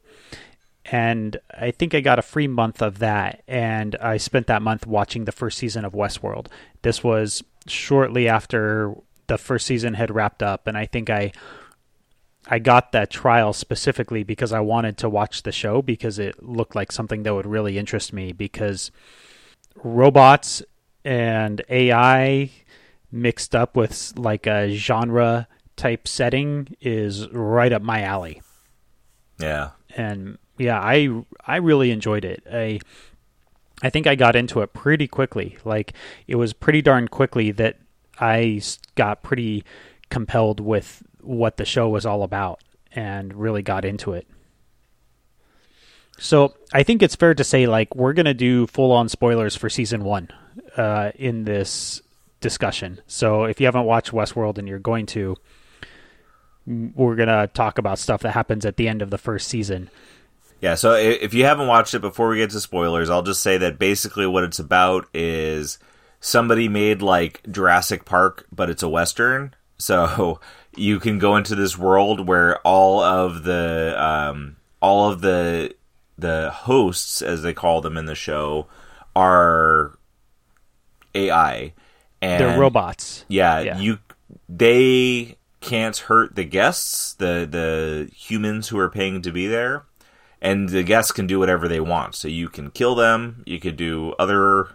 [0.91, 4.85] And I think I got a free month of that and I spent that month
[4.85, 6.47] watching the first season of Westworld.
[6.83, 8.95] This was shortly after
[9.27, 11.31] the first season had wrapped up and I think I
[12.47, 16.75] I got that trial specifically because I wanted to watch the show because it looked
[16.75, 18.91] like something that would really interest me because
[19.75, 20.61] robots
[21.03, 22.51] and AI
[23.11, 28.41] mixed up with like a genre type setting is right up my alley.
[29.39, 31.09] Yeah, And yeah, I
[31.45, 32.43] I really enjoyed it.
[32.51, 32.79] I
[33.81, 35.57] I think I got into it pretty quickly.
[35.65, 35.93] Like
[36.27, 37.77] it was pretty darn quickly that
[38.19, 38.61] I
[38.95, 39.63] got pretty
[40.09, 44.27] compelled with what the show was all about and really got into it.
[46.17, 49.69] So I think it's fair to say like we're gonna do full on spoilers for
[49.69, 50.29] season one
[50.77, 52.01] uh, in this
[52.39, 53.01] discussion.
[53.07, 55.35] So if you haven't watched Westworld and you're going to,
[56.65, 59.89] we're gonna talk about stuff that happens at the end of the first season.
[60.61, 63.57] Yeah, so if you haven't watched it before we get to spoilers, I'll just say
[63.57, 65.77] that basically what it's about is
[66.19, 69.53] somebody made like Jurassic Park, but it's a western.
[69.77, 70.39] So
[70.75, 75.75] you can go into this world where all of the um, all of the
[76.17, 78.67] the hosts, as they call them in the show,
[79.15, 79.97] are
[81.13, 81.73] AI.
[82.21, 83.25] And They're robots.
[83.27, 83.77] yeah, Yeah.
[83.77, 83.99] you
[84.47, 89.83] they can't hurt the guests, the the humans who are paying to be there,
[90.41, 92.15] and the guests can do whatever they want.
[92.15, 94.69] So you can kill them, you could do other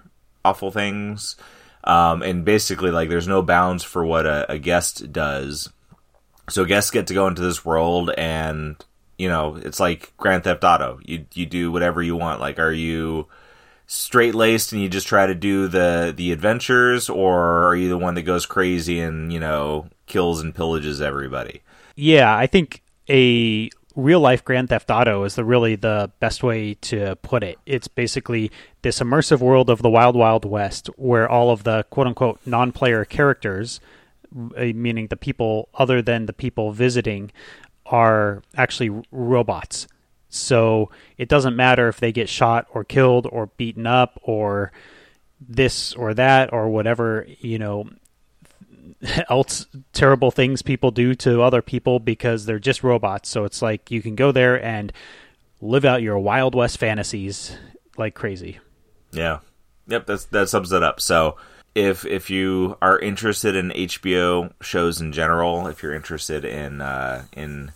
[0.45, 1.37] awful things,
[1.85, 5.71] um, and basically like there's no bounds for what a, a guest does.
[6.49, 8.77] So guests get to go into this world and
[9.19, 10.99] you know, it's like Grand Theft Auto.
[11.05, 12.41] You you do whatever you want.
[12.41, 13.29] Like are you
[13.87, 17.99] straight laced and you just try to do the the adventures or are you the
[17.99, 21.61] one that goes crazy and, you know, kills and pillages everybody?
[21.97, 23.69] Yeah, I think a
[24.01, 27.59] real life Grand Theft Auto is the really the best way to put it.
[27.67, 28.51] It's basically
[28.83, 32.73] this immersive world of the Wild Wild West where all of the quote unquote non
[32.73, 33.81] player characters,
[34.35, 37.31] uh, meaning the people other than the people visiting,
[37.87, 39.87] are actually robots.
[40.29, 44.73] So it doesn't matter if they get shot or killed or beaten up or
[45.41, 47.89] this or that or whatever, you know,
[49.31, 53.29] else terrible things people do to other people because they're just robots.
[53.29, 54.93] So it's like you can go there and
[55.61, 57.57] live out your Wild West fantasies
[57.97, 58.59] like crazy.
[59.13, 59.41] Yeah.
[59.89, 61.01] Yep, that's that sums it up.
[61.01, 61.37] So
[61.75, 67.25] if if you are interested in HBO shows in general, if you're interested in uh,
[67.33, 67.73] in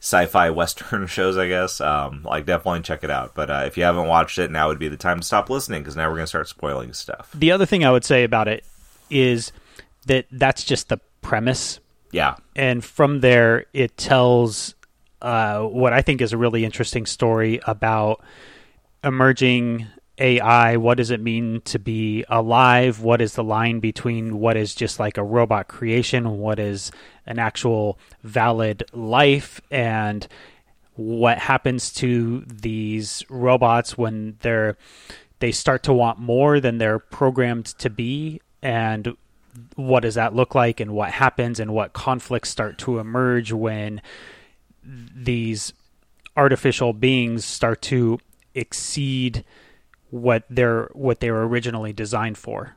[0.00, 3.34] sci-fi western shows, I guess, um, like definitely check it out.
[3.34, 5.82] But uh, if you haven't watched it, now would be the time to stop listening
[5.82, 7.30] because now we're gonna start spoiling stuff.
[7.34, 8.64] The other thing I would say about it
[9.10, 9.52] is
[10.08, 11.80] that that's just the premise.
[12.10, 12.36] Yeah.
[12.56, 14.74] And from there, it tells
[15.22, 18.22] uh, what I think is a really interesting story about
[19.04, 19.86] emerging
[20.18, 20.76] AI.
[20.76, 23.00] What does it mean to be alive?
[23.00, 26.38] What is the line between what is just like a robot creation?
[26.38, 26.90] What is
[27.26, 29.60] an actual valid life?
[29.70, 30.26] And
[30.94, 34.76] what happens to these robots when they're
[35.40, 39.16] they start to want more than they're programmed to be and
[39.76, 44.00] what does that look like and what happens and what conflicts start to emerge when
[44.82, 45.72] these
[46.36, 48.18] artificial beings start to
[48.54, 49.44] exceed
[50.10, 52.76] what they're what they were originally designed for.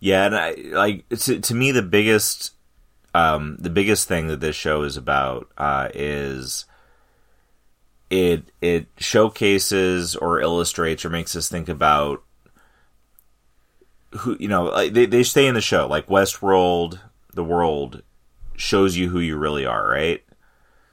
[0.00, 2.52] Yeah, and I like to, to me the biggest
[3.14, 6.64] um, the biggest thing that this show is about uh, is
[8.10, 12.22] it it showcases or illustrates or makes us think about
[14.18, 17.00] who you know they they stay in the show like Westworld,
[17.32, 18.02] the world
[18.56, 20.22] shows you who you really are, right?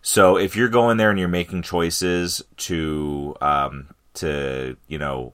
[0.02, 5.34] So if you're going there and you're making choices to um, to you know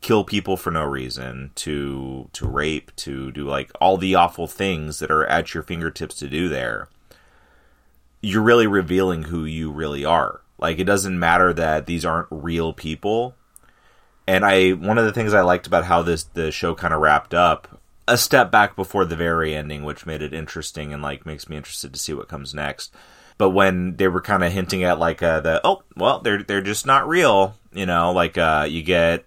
[0.00, 4.98] kill people for no reason, to to rape, to do like all the awful things
[4.98, 6.88] that are at your fingertips to do there,
[8.20, 10.42] you're really revealing who you really are.
[10.58, 13.34] Like it doesn't matter that these aren't real people
[14.30, 17.00] and I one of the things I liked about how this the show kind of
[17.00, 21.26] wrapped up a step back before the very ending, which made it interesting and like
[21.26, 22.94] makes me interested to see what comes next.
[23.38, 26.60] But when they were kind of hinting at like uh, the oh well they're they're
[26.60, 29.24] just not real, you know, like uh, you get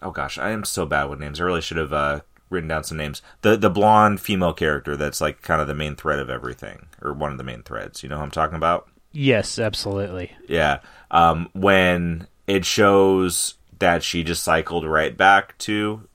[0.00, 1.38] oh gosh I am so bad with names.
[1.38, 3.20] I really should have uh, written down some names.
[3.42, 7.12] The the blonde female character that's like kind of the main thread of everything or
[7.12, 8.02] one of the main threads.
[8.02, 8.88] You know who I'm talking about?
[9.12, 10.32] Yes, absolutely.
[10.48, 10.80] Yeah.
[11.10, 16.08] Um, when it shows that she just cycled right back to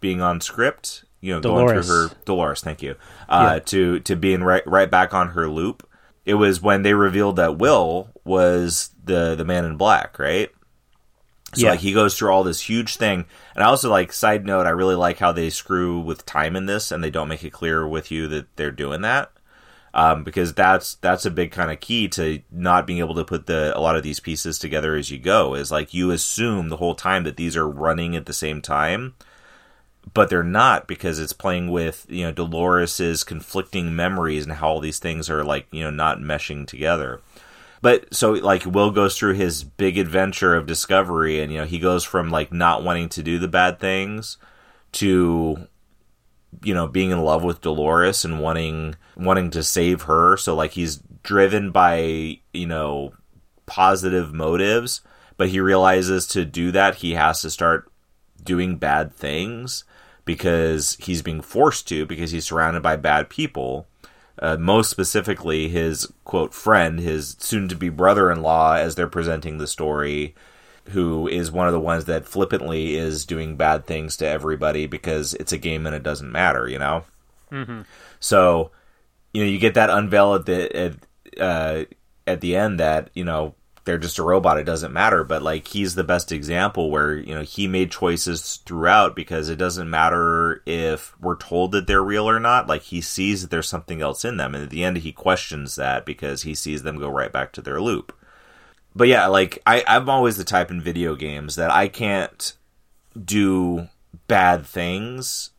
[0.00, 1.04] being on script.
[1.20, 1.72] You know, Dolores.
[1.72, 2.60] going through her Dolores.
[2.60, 2.94] Thank you.
[3.28, 3.58] Uh, yeah.
[3.60, 5.88] To to being right right back on her loop.
[6.24, 10.50] It was when they revealed that Will was the the man in black, right?
[11.54, 11.70] So yeah.
[11.70, 14.66] like he goes through all this huge thing, and I also like side note.
[14.66, 17.50] I really like how they screw with time in this, and they don't make it
[17.50, 19.32] clear with you that they're doing that
[19.94, 23.46] um, because that's that's a big kind of key to not being able to put
[23.46, 25.54] the a lot of these pieces together as you go.
[25.54, 29.14] Is like you assume the whole time that these are running at the same time,
[30.12, 34.80] but they're not because it's playing with you know Dolores's conflicting memories and how all
[34.80, 37.20] these things are like you know not meshing together.
[37.80, 41.78] But so like Will goes through his big adventure of discovery, and you know he
[41.78, 44.36] goes from like not wanting to do the bad things
[44.92, 45.68] to
[46.62, 50.36] you know being in love with Dolores and wanting wanting to save her.
[50.36, 53.12] So like he's driven by you know
[53.66, 55.02] positive motives
[55.38, 57.90] but he realizes to do that he has to start
[58.42, 59.84] doing bad things
[60.26, 63.86] because he's being forced to because he's surrounded by bad people.
[64.40, 69.66] Uh, most specifically his quote friend his soon to be brother-in-law as they're presenting the
[69.66, 70.34] story
[70.90, 75.34] who is one of the ones that flippantly is doing bad things to everybody because
[75.34, 77.04] it's a game and it doesn't matter, you know.
[77.52, 77.82] Mm-hmm.
[78.20, 78.70] So,
[79.32, 80.94] you know, you get that unveil at the at,
[81.40, 81.84] uh,
[82.26, 85.24] at the end that you know they're just a robot; it doesn't matter.
[85.24, 89.56] But like he's the best example where you know he made choices throughout because it
[89.56, 92.66] doesn't matter if we're told that they're real or not.
[92.66, 95.76] Like he sees that there's something else in them, and at the end he questions
[95.76, 98.17] that because he sees them go right back to their loop
[98.94, 102.54] but yeah, like I, I'm always the type in video games that I can't
[103.24, 103.88] do
[104.26, 105.50] bad things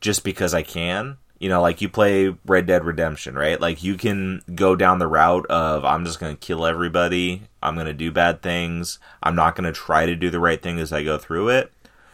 [0.00, 1.18] just because I can.
[1.38, 3.60] You know, like you play Red Dead Redemption, right?
[3.60, 7.42] Like you can go down the route of I'm just going to kill everybody.
[7.62, 8.98] I'm going to do bad things.
[9.22, 11.72] I'm not going to try to do the right thing as I go through it.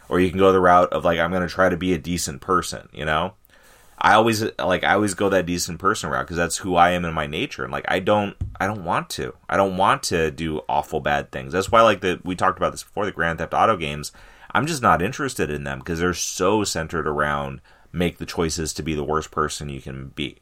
[0.09, 1.97] Or you can go the route of like I'm going to try to be a
[1.97, 3.35] decent person, you know?
[4.03, 7.05] I always like I always go that decent person route because that's who I am
[7.05, 10.29] in my nature, and like I don't I don't want to I don't want to
[10.29, 11.53] do awful bad things.
[11.53, 14.11] That's why like the we talked about this before the Grand Theft Auto games.
[14.51, 17.61] I'm just not interested in them because they're so centered around
[17.93, 20.37] make the choices to be the worst person you can be.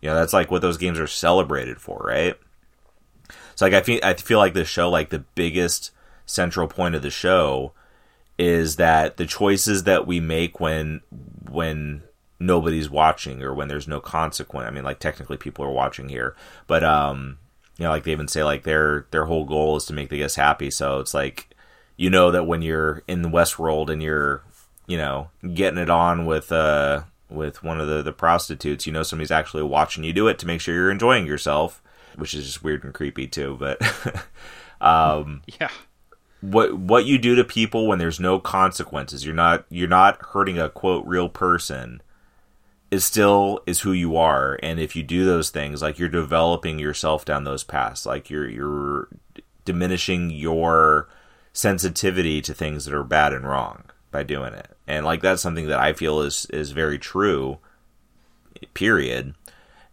[0.00, 2.36] You know, that's like what those games are celebrated for, right?
[3.56, 5.90] So like I feel I feel like the show like the biggest
[6.24, 7.72] central point of the show
[8.38, 11.00] is that the choices that we make when
[11.50, 12.02] when
[12.42, 14.66] nobody's watching or when there's no consequence.
[14.66, 16.36] I mean, like technically people are watching here,
[16.66, 17.38] but um,
[17.78, 20.18] you know, like they even say like their their whole goal is to make the
[20.18, 20.70] guests happy.
[20.70, 21.48] So it's like
[21.96, 24.42] you know that when you're in the Westworld and you're
[24.86, 29.02] you know getting it on with uh with one of the the prostitutes, you know
[29.02, 31.82] somebody's actually watching you do it to make sure you're enjoying yourself,
[32.16, 33.56] which is just weird and creepy too.
[33.58, 33.80] But
[34.80, 35.70] um, yeah
[36.42, 40.58] what what you do to people when there's no consequences you're not you're not hurting
[40.58, 42.02] a quote real person
[42.92, 44.58] is still is who you are.
[44.62, 48.46] And if you do those things like you're developing yourself down those paths like you're
[48.46, 49.08] you're
[49.64, 51.08] diminishing your
[51.54, 54.68] sensitivity to things that are bad and wrong by doing it.
[54.86, 57.58] And like that's something that i feel is is very true
[58.74, 59.34] period.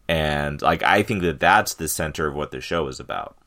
[0.09, 3.37] And like i think that that's the center of what the show is about.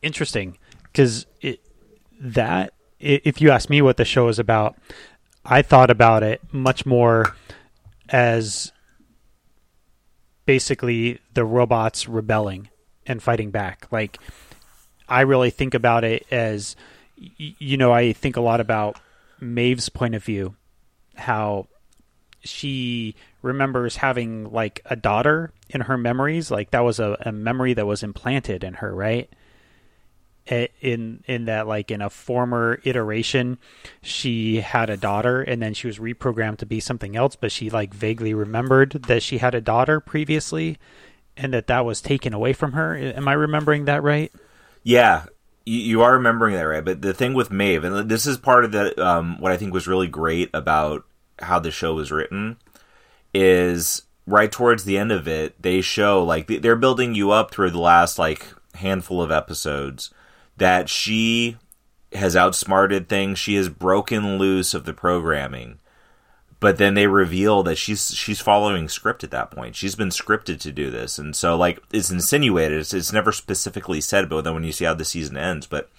[0.00, 0.58] Interesting.
[0.84, 1.60] Because it
[2.20, 4.76] that if you ask me what the show is about
[5.44, 7.36] i thought about it much more
[8.08, 8.72] as
[10.46, 12.68] basically the robots rebelling
[13.06, 13.86] and fighting back.
[13.90, 14.18] Like
[15.08, 16.76] I really think about it as
[17.16, 18.98] you know, I think a lot about
[19.40, 20.54] Maeve's point of view,
[21.14, 21.66] how
[22.42, 27.74] she remembers having like a daughter in her memories, like that was a, a memory
[27.74, 29.30] that was implanted in her, right?
[30.46, 33.58] In in that like in a former iteration
[34.00, 37.68] she had a daughter and then she was reprogrammed to be something else but she
[37.68, 40.78] like vaguely remembered that she had a daughter previously
[41.36, 42.96] and that that was taken away from her.
[42.96, 44.32] Am i remembering that right?
[44.82, 45.26] Yeah.
[45.68, 46.84] You, are remembering that right?
[46.84, 49.72] But the thing with maeve and this is part of the um, what i think
[49.72, 51.04] was really great about
[51.40, 52.56] how the show was written
[53.34, 57.70] is right towards the end of it they show like they're building you up through
[57.70, 60.10] the last like handful of episodes
[60.56, 61.56] that she
[62.12, 63.38] has outsmarted things.
[63.38, 65.78] She has broken loose of the programming.
[66.58, 69.76] But then they reveal that she's she's following script at that point.
[69.76, 72.80] She's been scripted to do this, and so like it's insinuated.
[72.80, 75.90] It's, it's never specifically said, but then when you see how the season ends, but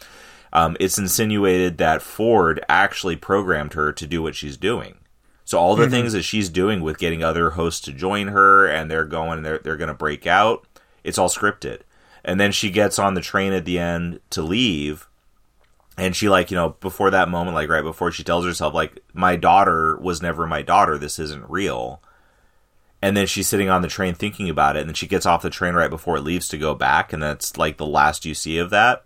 [0.51, 4.95] um, it's insinuated that Ford actually programmed her to do what she's doing.
[5.45, 5.91] So all the mm-hmm.
[5.91, 9.59] things that she's doing with getting other hosts to join her, and they're going, they're
[9.59, 10.65] they're going to break out.
[11.03, 11.81] It's all scripted
[12.27, 15.07] and then she gets on the train at the end to leave.
[15.97, 18.99] And she like you know before that moment like right before she tells herself like
[19.13, 20.97] my daughter was never my daughter.
[20.97, 22.01] This isn't real.
[23.01, 24.81] And then she's sitting on the train thinking about it.
[24.81, 27.13] And then she gets off the train right before it leaves to go back.
[27.13, 29.05] And that's like the last you see of that.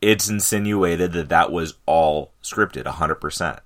[0.00, 3.60] It's insinuated that that was all scripted 100%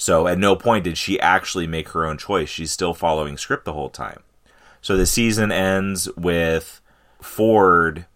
[0.00, 2.48] so at no point did she actually make her own choice.
[2.48, 4.22] She's still following script the whole time.
[4.80, 6.80] So the season ends with
[7.22, 8.06] Ford,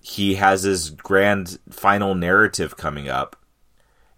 [0.00, 3.36] he has his grand final narrative coming up,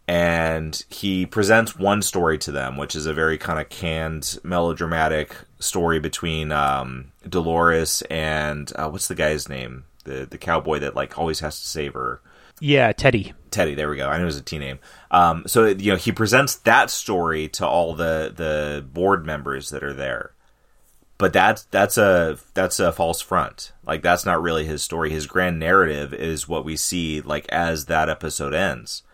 [0.06, 5.34] and he presents one story to them, which is a very kind of canned, melodramatic
[5.58, 9.84] story between um, Dolores and uh, what's the guy's name?
[10.04, 12.20] The the cowboy that like always has to save her.
[12.60, 13.32] Yeah, Teddy.
[13.50, 14.08] Teddy, there we go.
[14.08, 14.78] I knew it was a T name.
[15.10, 19.84] Um, so you know, he presents that story to all the the board members that
[19.84, 20.32] are there
[21.22, 23.70] but that's that's a that's a false front.
[23.86, 25.08] Like that's not really his story.
[25.08, 29.04] His grand narrative is what we see like as that episode ends.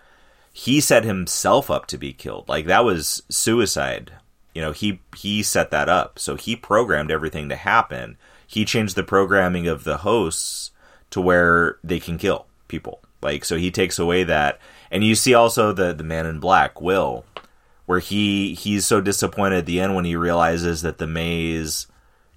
[0.51, 2.49] He set himself up to be killed.
[2.49, 4.13] Like that was suicide.
[4.55, 6.19] You know, he he set that up.
[6.19, 8.17] So he programmed everything to happen.
[8.47, 10.71] He changed the programming of the hosts
[11.11, 13.03] to where they can kill people.
[13.21, 14.59] Like so he takes away that
[14.91, 17.27] and you see also the the man in black, Will,
[17.85, 21.87] where he he's so disappointed at the end when he realizes that the maze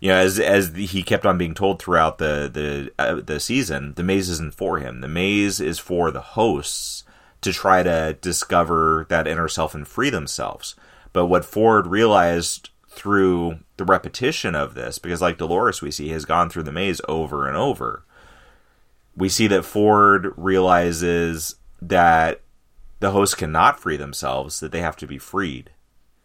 [0.01, 3.93] you know, as as he kept on being told throughout the the uh, the season,
[3.93, 5.01] the maze isn't for him.
[5.01, 7.03] The maze is for the hosts
[7.41, 10.75] to try to discover that inner self and free themselves.
[11.13, 16.25] But what Ford realized through the repetition of this, because like Dolores, we see has
[16.25, 18.03] gone through the maze over and over.
[19.15, 22.41] We see that Ford realizes that
[22.99, 25.69] the hosts cannot free themselves; that they have to be freed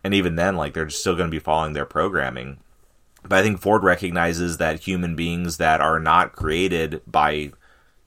[0.06, 2.58] and even then, like they're still going to be following their programming.
[3.28, 7.52] But I think Ford recognizes that human beings that are not created by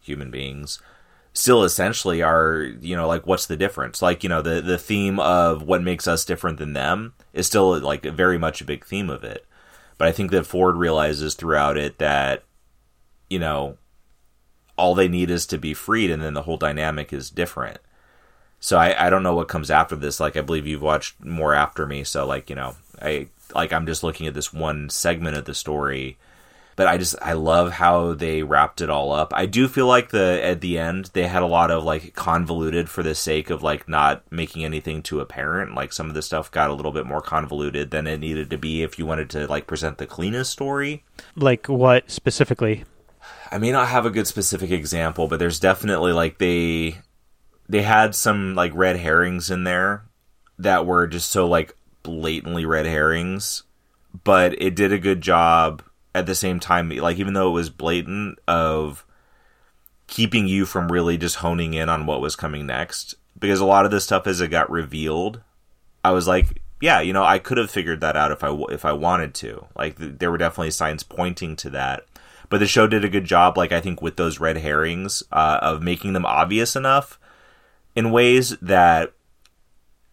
[0.02, 0.80] human beings
[1.34, 4.02] still essentially are you know like what's the difference?
[4.02, 7.80] Like you know the the theme of what makes us different than them is still
[7.80, 9.46] like very much a big theme of it.
[9.98, 12.44] But i think that ford realizes throughout it that
[13.30, 13.78] you know
[14.78, 17.80] all they need is to be freed and then the whole dynamic is different.
[18.62, 20.20] So I, I don't know what comes after this.
[20.20, 22.04] Like i believe you've watched more after me.
[22.04, 25.54] So like you know i like i'm just looking at this one segment of the
[25.54, 26.18] story
[26.80, 29.34] but I just I love how they wrapped it all up.
[29.36, 32.90] I do feel like the at the end they had a lot of like convoluted
[32.90, 35.76] for the sake of like not making anything too apparent.
[35.76, 38.58] Like some of the stuff got a little bit more convoluted than it needed to
[38.58, 41.04] be if you wanted to like present the cleanest story.
[41.36, 42.86] Like what specifically?
[43.52, 47.00] I may not have a good specific example, but there's definitely like they
[47.68, 50.06] they had some like red herrings in there
[50.60, 53.64] that were just so like blatantly red herrings,
[54.24, 55.84] but it did a good job
[56.16, 59.06] at the same time, like even though it was blatant of
[60.08, 63.86] keeping you from really just honing in on what was coming next, because a lot
[63.86, 65.42] of this stuff as it got revealed,
[66.04, 68.86] I was like, yeah, you know, I could have figured that out if I if
[68.86, 69.66] I wanted to.
[69.76, 72.06] Like there were definitely signs pointing to that.
[72.50, 75.60] But the show did a good job, like I think, with those red herrings uh,
[75.62, 77.20] of making them obvious enough
[77.96, 79.14] in ways that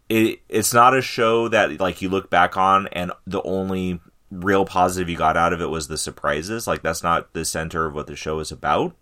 [0.08, 4.00] it it's not a show that like you look back on and the only
[4.30, 6.66] real positive you got out of it was the surprises.
[6.66, 8.94] Like that's not the center of what the show is about.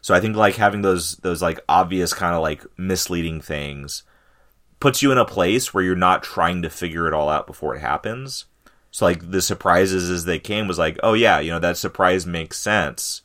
[0.00, 4.02] So I think like having those those like obvious kind of like misleading things
[4.80, 7.74] puts you in a place where you're not trying to figure it all out before
[7.74, 8.44] it happens.
[8.90, 12.26] So like the surprises as they came was like, oh yeah, you know that surprise
[12.26, 13.22] makes sense.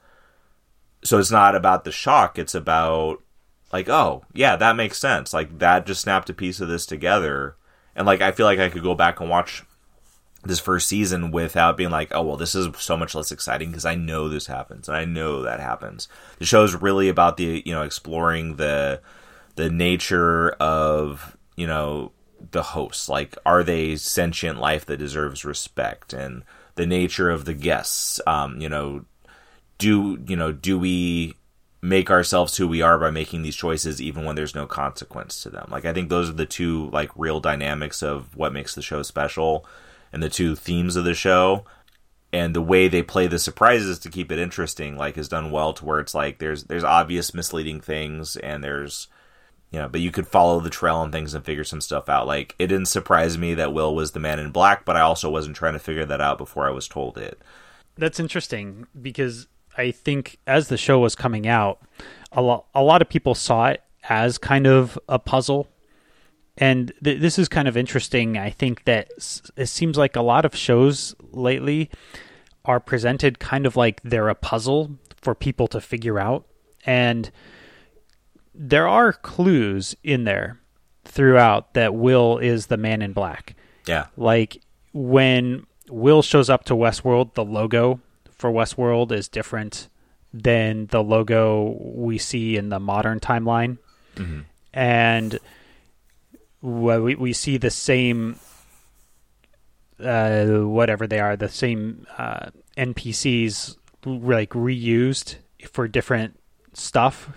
[1.03, 3.21] So it's not about the shock, it's about
[3.71, 5.33] like, oh, yeah, that makes sense.
[5.33, 7.55] Like that just snapped a piece of this together.
[7.95, 9.63] And like I feel like I could go back and watch
[10.43, 13.85] this first season without being like, oh well, this is so much less exciting because
[13.85, 16.07] I know this happens and I know that happens.
[16.37, 19.01] The show is really about the you know exploring the
[19.55, 22.11] the nature of you know
[22.51, 23.09] the hosts.
[23.09, 26.43] Like, are they sentient life that deserves respect and
[26.75, 28.21] the nature of the guests?
[28.25, 29.05] Um, you know,
[29.77, 31.35] do you know do we
[31.81, 35.49] make ourselves who we are by making these choices even when there's no consequence to
[35.49, 35.67] them.
[35.71, 39.01] Like i think those are the two like real dynamics of what makes the show
[39.01, 39.65] special
[40.11, 41.65] and the two themes of the show.
[42.31, 45.73] And the way they play the surprises to keep it interesting like is done well
[45.73, 49.07] to where it's like there's there's obvious misleading things and there's
[49.71, 52.27] you know but you could follow the trail and things and figure some stuff out.
[52.27, 55.29] Like it didn't surprise me that will was the man in black but i also
[55.29, 57.41] wasn't trying to figure that out before i was told it.
[57.97, 59.47] That's interesting because
[59.79, 61.79] i think as the show was coming out
[62.31, 65.67] a lot a lot of people saw it as kind of a puzzle
[66.61, 68.37] and th- this is kind of interesting.
[68.37, 71.89] I think that s- it seems like a lot of shows lately
[72.65, 76.45] are presented kind of like they're a puzzle for people to figure out.
[76.85, 77.31] And
[78.53, 80.59] there are clues in there
[81.05, 83.55] throughout that Will is the man in black.
[83.87, 84.07] Yeah.
[84.17, 84.61] Like
[84.91, 88.01] when Will shows up to Westworld, the logo
[88.39, 89.89] for Westworld is different
[90.33, 93.77] than the logo we see in the modern timeline.
[94.15, 94.41] Mm-hmm.
[94.73, 95.39] And
[96.61, 98.39] we we see the same
[100.03, 103.75] uh, whatever they are, the same uh, NPCs
[104.05, 105.35] like reused
[105.71, 106.39] for different
[106.73, 107.29] stuff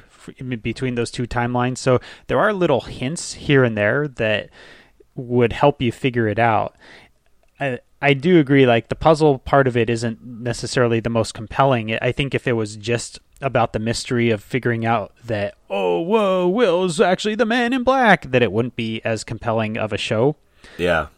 [0.63, 1.79] between those two timelines.
[1.79, 4.51] So there are little hints here and there that
[5.17, 6.77] would help you figure it out.
[7.59, 11.97] I, I do agree, like the puzzle part of it isn't necessarily the most compelling.
[12.03, 16.49] I think if it was just about the mystery of figuring out that oh whoa
[16.49, 20.37] Will's actually the man in black that it wouldn't be as compelling of a show.
[20.79, 21.09] Yeah.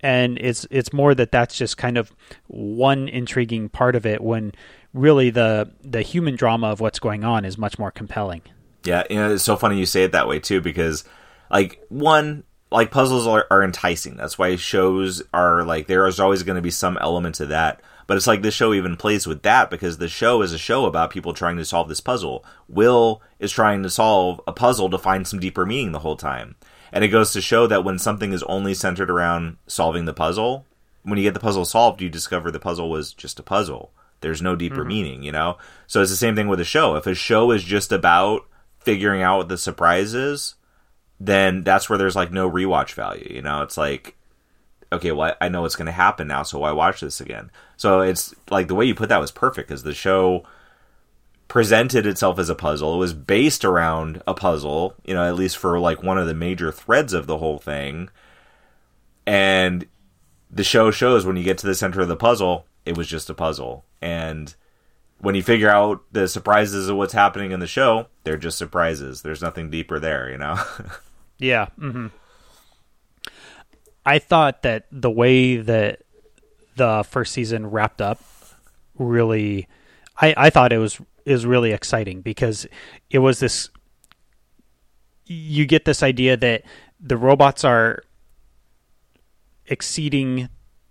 [0.00, 2.12] And it's it's more that that's just kind of
[2.48, 4.52] one intriguing part of it when
[4.92, 8.42] really the the human drama of what's going on is much more compelling.
[8.84, 11.04] Yeah, you know, it's so funny you say it that way too because
[11.52, 12.42] like one
[12.72, 14.16] like puzzles are, are enticing.
[14.16, 17.80] That's why shows are like there is always going to be some element to that.
[18.06, 20.86] But it's like this show even plays with that because the show is a show
[20.86, 22.44] about people trying to solve this puzzle.
[22.68, 26.56] Will is trying to solve a puzzle to find some deeper meaning the whole time.
[26.92, 30.66] And it goes to show that when something is only centered around solving the puzzle,
[31.04, 33.92] when you get the puzzle solved, you discover the puzzle was just a puzzle.
[34.20, 34.88] There's no deeper mm-hmm.
[34.88, 35.58] meaning, you know?
[35.86, 36.96] So it's the same thing with a show.
[36.96, 38.46] If a show is just about
[38.80, 40.54] figuring out what the surprise is,
[41.26, 43.62] then that's where there's like no rewatch value, you know?
[43.62, 44.16] It's like
[44.92, 47.50] okay, well, I know what's going to happen now, so why watch this again?
[47.76, 50.44] So it's like the way you put that was perfect because the show
[51.48, 52.94] presented itself as a puzzle.
[52.94, 56.34] It was based around a puzzle, you know, at least for like one of the
[56.34, 58.10] major threads of the whole thing.
[59.26, 59.86] and
[60.54, 63.30] the show shows when you get to the center of the puzzle, it was just
[63.30, 63.86] a puzzle.
[64.02, 64.54] And
[65.16, 69.22] when you figure out the surprises of what's happening in the show, they're just surprises.
[69.22, 70.62] There's nothing deeper there, you know?
[71.42, 71.66] yeah.
[71.78, 72.06] Mm-hmm.
[74.04, 76.02] I thought that the way that
[76.76, 78.20] the first season wrapped up
[78.98, 79.68] really
[80.20, 82.66] I, I thought it was is really exciting because
[83.10, 83.70] it was this
[85.26, 86.62] you get this idea that
[87.00, 88.02] the robots are
[89.66, 90.48] exceeding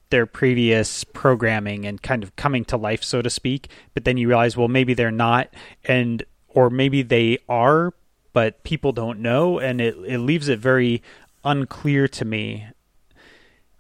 [0.09, 4.27] their previous programming and kind of coming to life so to speak but then you
[4.27, 5.49] realize well maybe they're not
[5.85, 7.93] and or maybe they are
[8.33, 11.01] but people don't know and it, it leaves it very
[11.43, 12.67] unclear to me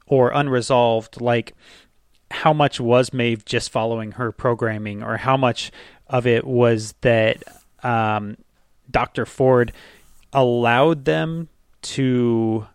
[0.07, 1.53] or unresolved like
[2.31, 5.71] how much was Maeve just following her programming or how much
[6.07, 7.43] of it was that
[7.83, 8.37] um,
[8.89, 9.25] Dr.
[9.25, 9.71] Ford
[10.33, 11.49] allowed them
[11.81, 12.67] to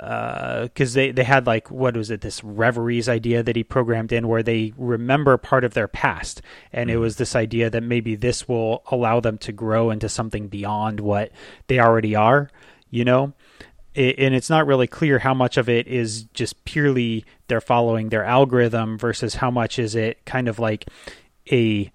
[0.00, 4.12] because uh, they, they had like what was it this reveries idea that he programmed
[4.12, 6.40] in where they remember part of their past.
[6.72, 6.96] And mm-hmm.
[6.96, 11.00] it was this idea that maybe this will allow them to grow into something beyond
[11.00, 11.32] what
[11.66, 12.50] they already are
[12.90, 13.32] you know?
[13.94, 18.10] It, and it's not really clear how much of it is just purely they're following
[18.10, 20.86] their algorithm versus how much is it kind of like
[21.50, 21.90] a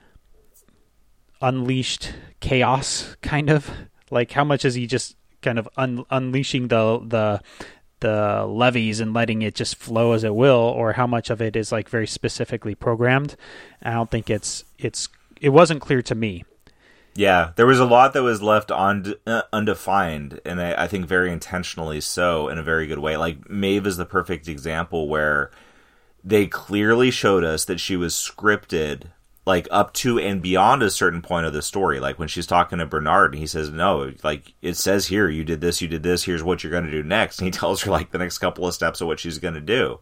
[1.42, 3.70] unleashed chaos kind of.
[4.12, 7.42] Like how much is he just kind of un- unleashing the the
[8.02, 11.56] the levees and letting it just flow as it will or how much of it
[11.56, 13.36] is like very specifically programmed
[13.82, 15.10] i don't think it's it's
[15.42, 16.44] it wasn't clear to me.
[17.14, 21.32] Yeah there was a lot that was left uh, undefined and I, I think very
[21.32, 23.16] intentionally so in a very good way.
[23.16, 25.50] Like maeve is the perfect example where
[26.24, 29.12] they clearly showed us that she was scripted
[29.46, 32.00] like up to and beyond a certain point of the story.
[32.00, 35.44] Like when she's talking to Bernard and he says, No, like it says here, you
[35.44, 37.40] did this, you did this, here's what you're going to do next.
[37.40, 39.62] And he tells her like the next couple of steps of what she's going to
[39.62, 40.00] do.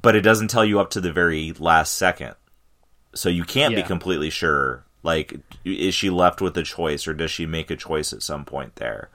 [0.00, 2.34] But it doesn't tell you up to the very last second.
[3.14, 3.82] So you can't yeah.
[3.82, 4.84] be completely sure.
[5.02, 8.44] Like, is she left with a choice or does she make a choice at some
[8.44, 9.10] point there?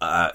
[0.00, 0.30] Uh,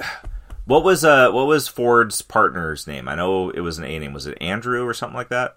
[0.66, 3.08] what was uh what was Ford's partner's name?
[3.08, 4.14] I know it was an A name.
[4.14, 5.56] Was it Andrew or something like that?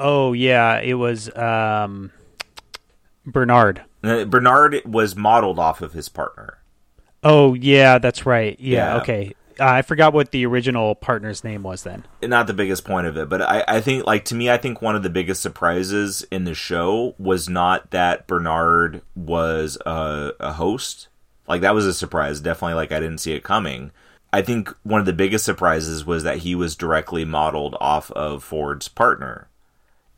[0.00, 2.10] Oh yeah, it was um,
[3.26, 3.82] Bernard.
[4.02, 6.58] Uh, Bernard was modeled off of his partner.
[7.22, 8.58] Oh yeah, that's right.
[8.58, 9.00] Yeah, yeah.
[9.02, 9.34] okay.
[9.60, 12.06] Uh, I forgot what the original partner's name was then.
[12.22, 14.80] Not the biggest point of it, but I, I think, like, to me, I think
[14.80, 20.52] one of the biggest surprises in the show was not that Bernard was a, a
[20.52, 21.08] host.
[21.46, 22.40] Like, that was a surprise.
[22.40, 23.90] Definitely, like, I didn't see it coming.
[24.32, 28.42] I think one of the biggest surprises was that he was directly modeled off of
[28.42, 29.49] Ford's partner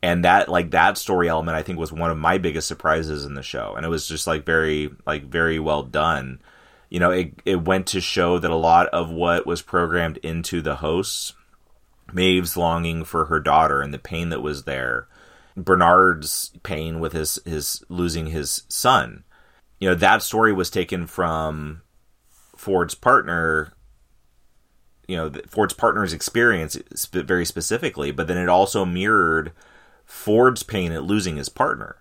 [0.03, 3.33] and that like that story element i think was one of my biggest surprises in
[3.33, 3.73] the show.
[3.75, 6.41] And it was just like very like very well done.
[6.89, 10.61] You know it, it went to show that a lot of what was programmed into
[10.61, 11.33] the hosts
[12.11, 15.07] maeve's longing for her daughter and the pain that was there
[15.57, 19.23] bernard's pain with his his losing his son.
[19.79, 21.81] You know that story was taken from
[22.29, 23.73] ford's partner
[25.07, 26.77] you know ford's partner's experience
[27.11, 29.51] very specifically but then it also mirrored
[30.05, 31.97] Ford's pain at losing his partner.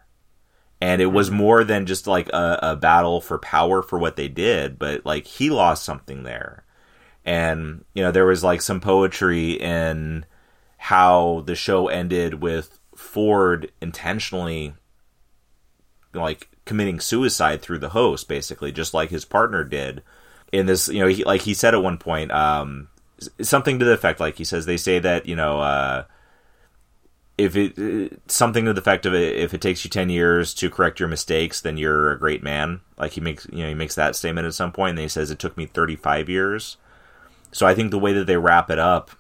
[0.81, 4.29] And it was more than just like a, a battle for power for what they
[4.29, 6.65] did, but like he lost something there.
[7.25, 10.27] And, you know, there was like some poetry in
[10.77, 14.75] how the show ended with Ford intentionally
[16.15, 20.03] like committing suicide through the host, basically, just like his partner did.
[20.53, 22.89] In this, you know, he, like he said at one point, um,
[23.41, 26.05] something to the effect, like he says, they say that you know, uh,
[27.43, 30.71] if it something to the effect of it, if it takes you 10 years to
[30.71, 32.81] correct your mistakes then you're a great man.
[32.97, 35.31] Like he makes you know he makes that statement at some point and he says
[35.31, 36.77] it took me 35 years.
[37.51, 39.11] So i think the way that they wrap it up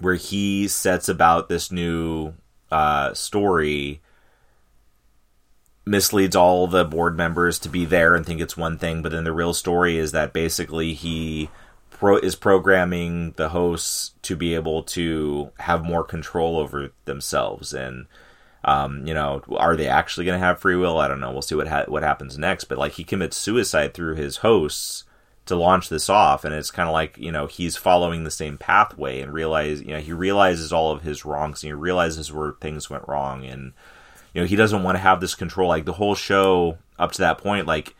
[0.00, 2.34] where he sets about this new
[2.70, 4.00] uh, story
[5.84, 9.24] misleads all the board members to be there and think it's one thing but then
[9.24, 11.48] the real story is that basically he
[11.98, 18.06] pro is programming the hosts to be able to have more control over themselves and
[18.64, 20.98] um, you know are they actually going to have free will?
[20.98, 21.32] I don't know.
[21.32, 22.64] We'll see what ha- what happens next.
[22.64, 25.04] But like he commits suicide through his hosts
[25.46, 28.58] to launch this off and it's kind of like you know he's following the same
[28.58, 32.52] pathway and realize you know he realizes all of his wrongs and he realizes where
[32.60, 33.44] things went wrong.
[33.44, 33.72] And
[34.34, 35.68] you know he doesn't want to have this control.
[35.68, 37.94] Like the whole show up to that point like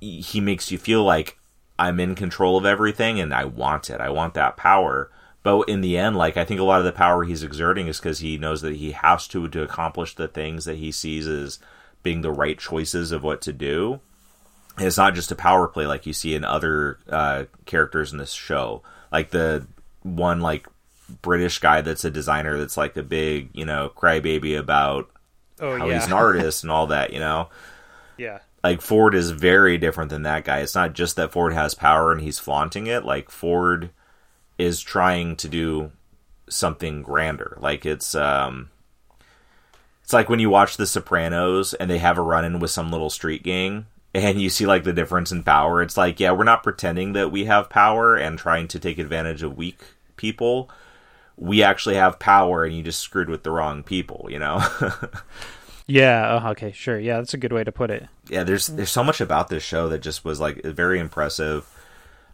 [0.00, 1.38] he makes you feel like
[1.78, 4.00] I'm in control of everything and I want it.
[4.00, 5.10] I want that power.
[5.42, 7.98] But in the end, like I think a lot of the power he's exerting is
[7.98, 11.58] because he knows that he has to to accomplish the things that he sees as
[12.02, 14.00] being the right choices of what to do.
[14.78, 18.18] And it's not just a power play like you see in other uh, characters in
[18.18, 18.82] this show.
[19.12, 19.66] Like the
[20.02, 20.66] one like
[21.22, 25.10] British guy that's a designer that's like a big you know crybaby about
[25.60, 25.94] Oh how yeah.
[25.94, 27.12] he's an artist and all that.
[27.12, 27.48] You know,
[28.16, 28.38] yeah.
[28.64, 30.60] Like Ford is very different than that guy.
[30.60, 33.04] It's not just that Ford has power and he's flaunting it.
[33.04, 33.90] Like Ford
[34.56, 35.92] is trying to do
[36.48, 37.58] something grander.
[37.60, 38.70] Like it's um
[40.02, 42.90] it's like when you watch The Sopranos and they have a run in with some
[42.90, 43.84] little street gang
[44.14, 45.82] and you see like the difference in power.
[45.82, 49.42] It's like, yeah, we're not pretending that we have power and trying to take advantage
[49.42, 49.82] of weak
[50.16, 50.70] people.
[51.36, 54.66] We actually have power and you just screwed with the wrong people, you know?
[55.86, 56.40] Yeah.
[56.42, 56.72] Oh, okay.
[56.72, 56.98] Sure.
[56.98, 58.08] Yeah, that's a good way to put it.
[58.28, 61.66] yeah, there's there's so much about this show that just was like very impressive.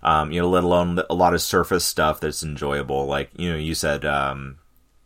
[0.03, 3.07] Um, you know, let alone a lot of surface stuff that's enjoyable.
[3.07, 4.59] Like you know, you said um,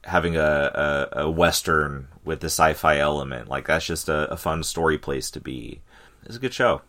[0.04, 4.62] having a, a, a western with the sci-fi element, like that's just a, a fun
[4.62, 5.80] story place to be.
[6.26, 6.82] It's a good show.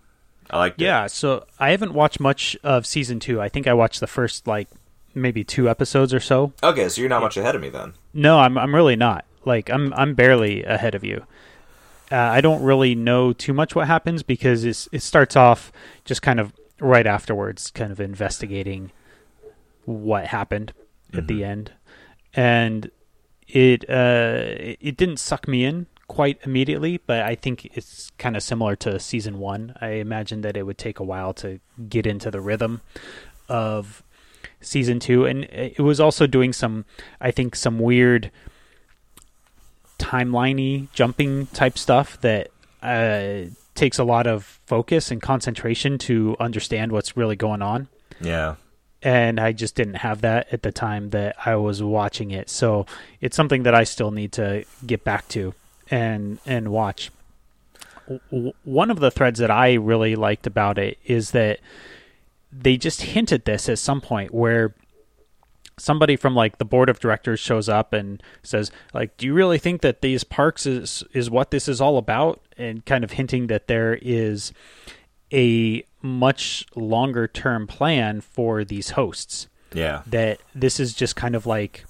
[0.50, 0.76] I like.
[0.78, 1.08] Yeah.
[1.08, 3.42] So I haven't watched much of season two.
[3.42, 4.68] I think I watched the first like
[5.16, 6.54] maybe two episodes or so.
[6.62, 7.94] Okay, so you're not much ahead of me then.
[8.14, 9.26] No, I'm I'm really not.
[9.46, 11.26] Like I'm I'm barely ahead of you.
[12.16, 15.70] Uh, I don't really know too much what happens because it's, it starts off
[16.06, 18.94] just kind of right afterwards, kind of investigating
[19.84, 20.72] what happened
[21.14, 21.74] at the end,
[22.34, 22.90] and
[23.50, 28.38] it uh, it it didn't suck me in quite immediately, but I think it's kind
[28.38, 29.76] of similar to season one.
[29.82, 31.60] I imagine that it would take a while to
[31.90, 32.80] get into the rhythm
[33.50, 34.04] of
[34.62, 36.86] season two, and it was also doing some,
[37.20, 38.32] I think, some weird
[40.06, 42.52] timeliney jumping type stuff that
[42.84, 47.88] uh, takes a lot of focus and concentration to understand what's really going on
[48.22, 48.56] Yeah,
[49.02, 52.50] and I just didn't have that at the time that I was watching it.
[52.50, 52.86] So
[53.20, 55.54] it's something that I still need to get back to
[55.90, 57.12] and and watch.
[58.32, 61.60] W- one of the threads that I really liked about it is that
[62.52, 64.74] they just hint at this at some point where
[65.78, 69.58] somebody from like the board of directors shows up and says like do you really
[69.58, 72.42] think that these parks is is what this is all about?
[72.58, 74.54] And kind of hinting that there is
[75.34, 79.48] a much longer term plan for these hosts.
[79.74, 81.86] Yeah, that this is just kind of like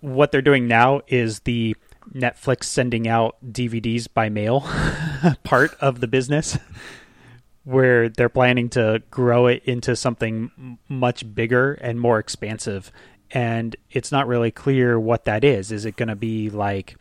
[0.00, 1.76] what they're doing now is the
[2.14, 4.60] Netflix sending out DVDs by mail
[5.44, 6.58] part of the business
[7.64, 12.90] where they're planning to grow it into something much bigger and more expansive.
[13.30, 15.70] And it's not really clear what that is.
[15.70, 16.96] Is it going to be like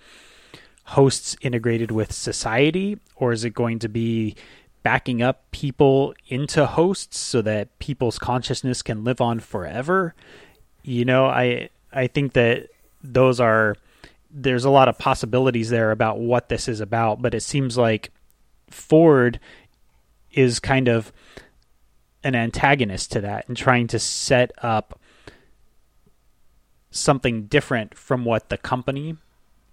[0.83, 4.35] hosts integrated with society or is it going to be
[4.81, 10.13] backing up people into hosts so that people's consciousness can live on forever?
[10.83, 12.67] You know i i think that
[13.03, 13.75] those are
[14.31, 18.11] there's a lot of possibilities there about what this is about but it seems like
[18.69, 19.39] ford
[20.31, 21.11] is kind of
[22.23, 24.99] an antagonist to that and trying to set up
[26.91, 29.15] something different from what the company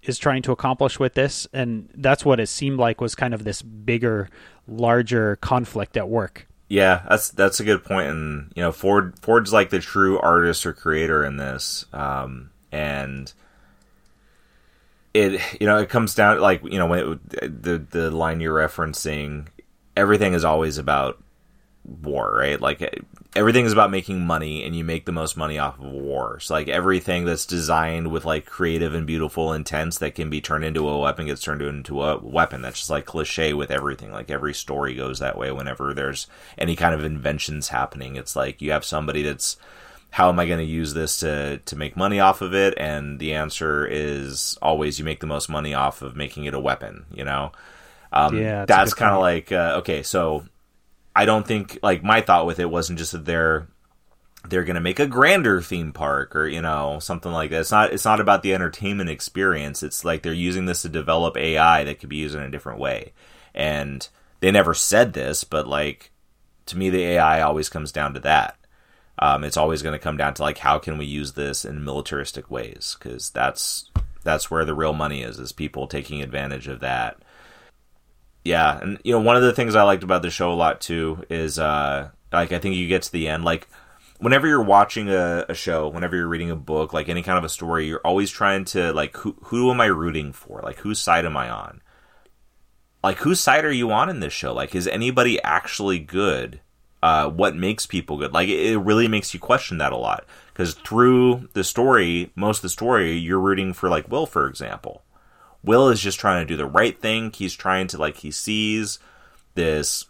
[0.03, 3.43] is trying to accomplish with this and that's what it seemed like was kind of
[3.43, 4.29] this bigger
[4.67, 7.03] larger conflict at work yeah.
[7.07, 7.81] That's that's a good.
[7.89, 13.31] And you know, Ford Ford's like the true artist or creator in this, um, and
[15.13, 18.57] it you know it comes down like you know when it, the the line you're
[18.57, 19.47] referencing
[19.97, 21.21] everything is always about
[22.03, 22.59] war right?
[22.59, 23.03] Like
[23.35, 26.53] everything is about making money and you make the most money off of war so
[26.53, 30.89] like everything that's designed with like creative and beautiful intents that can be turned into
[30.89, 32.61] a weapon gets turned into a weapon.
[32.61, 34.11] That's just like cliche with everything.
[34.11, 36.27] Like every story goes that way whenever there's
[36.57, 38.15] any kind of inventions happening.
[38.15, 39.57] It's like you have somebody that's
[40.09, 42.73] how am I going to use this to to make money off of it?
[42.77, 46.59] And the answer is always you make the most money off of making it a
[46.59, 47.05] weapon.
[47.13, 47.51] You know,
[48.17, 50.03] um, Yeah, that's that's kind of like uh, okay.
[50.03, 50.45] So
[51.15, 53.67] I don't think like my thought with it wasn't just that they're
[54.49, 57.61] they're going to make a grander theme park or you know something like that.
[57.61, 59.83] It's not it's not about the entertainment experience.
[59.83, 62.79] It's like they're using this to develop AI that could be used in a different
[62.79, 63.13] way.
[63.53, 64.07] And
[64.39, 66.11] they never said this, but like
[66.67, 68.57] to me, the AI always comes down to that.
[69.19, 71.83] Um, it's always going to come down to like how can we use this in
[71.83, 73.89] militaristic ways because that's
[74.23, 77.17] that's where the real money is is people taking advantage of that
[78.47, 80.79] yeah and you know one of the things i liked about the show a lot
[80.79, 83.67] too is uh like i think you get to the end like
[84.19, 87.43] whenever you're watching a, a show whenever you're reading a book like any kind of
[87.43, 90.99] a story you're always trying to like who who am i rooting for like whose
[90.99, 91.81] side am i on
[93.03, 96.61] like whose side are you on in this show like is anybody actually good
[97.03, 98.33] uh, what makes people good.
[98.33, 102.57] Like it, it really makes you question that a lot because through the story, most
[102.57, 105.03] of the story, you're rooting for like Will, for example.
[105.67, 107.31] Will is just trying to do the right thing.
[107.31, 108.99] He's trying to like he sees
[109.53, 110.05] this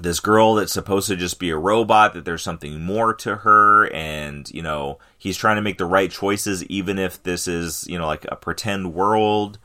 [0.00, 3.86] this girl that's supposed to just be a robot that there's something more to her
[3.92, 7.98] and you know he's trying to make the right choices even if this is you
[7.98, 9.58] know like a pretend world.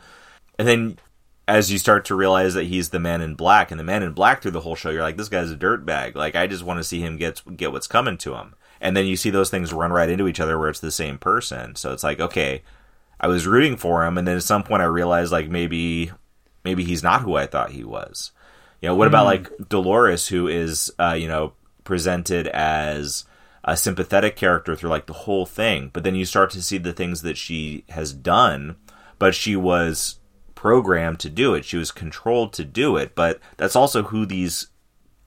[0.57, 0.99] And then
[1.47, 4.13] as you start to realize that he's the man in black and the man in
[4.13, 6.15] black through the whole show you're like this guy's a dirtbag.
[6.15, 8.55] Like i just want to see him get get what's coming to him.
[8.82, 11.17] And then you see those things run right into each other where it's the same
[11.17, 11.76] person.
[11.76, 12.63] So it's like okay
[13.20, 16.11] i was rooting for him and then at some point i realized like maybe
[16.63, 18.32] maybe he's not who i thought he was
[18.82, 19.43] you know, what about Hmm.
[19.43, 21.51] like Dolores, who is, uh, you know,
[21.84, 23.26] presented as
[23.63, 26.93] a sympathetic character through like the whole thing, but then you start to see the
[26.93, 28.78] things that she has done,
[29.17, 30.20] but she was
[30.55, 31.65] programmed to do it.
[31.65, 34.67] She was controlled to do it, but that's also who these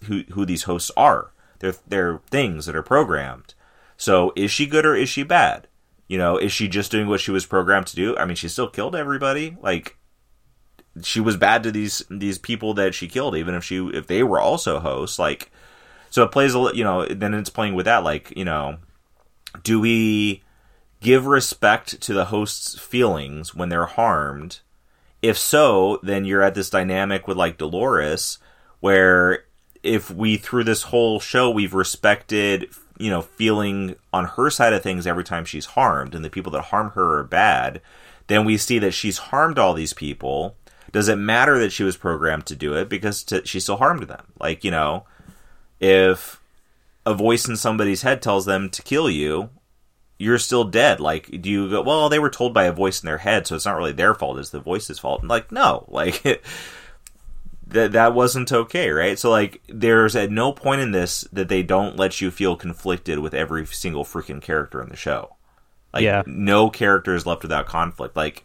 [0.04, 1.32] who who these hosts are.
[1.58, 3.52] They're they're things that are programmed.
[3.98, 5.68] So is she good or is she bad?
[6.08, 8.16] You know, is she just doing what she was programmed to do?
[8.16, 9.56] I mean, she still killed everybody.
[9.60, 9.96] Like
[11.00, 14.22] she was bad to these these people that she killed, even if she if they
[14.22, 15.18] were also hosts.
[15.18, 15.50] Like,
[16.10, 18.04] so it plays a you know then it's playing with that.
[18.04, 18.78] Like, you know,
[19.62, 20.42] do we
[21.00, 24.60] give respect to the host's feelings when they're harmed?
[25.22, 28.38] If so, then you're at this dynamic with like Dolores,
[28.80, 29.44] where
[29.82, 32.68] if we through this whole show we've respected
[33.02, 36.52] you know feeling on her side of things every time she's harmed and the people
[36.52, 37.80] that harm her are bad
[38.28, 40.56] then we see that she's harmed all these people.
[40.92, 42.88] Does it matter that she was programmed to do it?
[42.88, 44.26] Because to, she still harmed them.
[44.38, 45.04] Like you know
[45.80, 46.40] if
[47.04, 49.50] a voice in somebody's head tells them to kill you
[50.18, 51.00] you're still dead.
[51.00, 53.56] Like do you go well they were told by a voice in their head so
[53.56, 55.20] it's not really their fault it's the voice's fault.
[55.20, 55.86] And like no.
[55.92, 56.44] Like
[57.72, 59.18] that that wasn't okay, right?
[59.18, 63.18] So like there's at no point in this that they don't let you feel conflicted
[63.18, 65.36] with every single freaking character in the show.
[65.92, 66.22] Like Yeah.
[66.26, 68.16] no character is left without conflict.
[68.16, 68.44] Like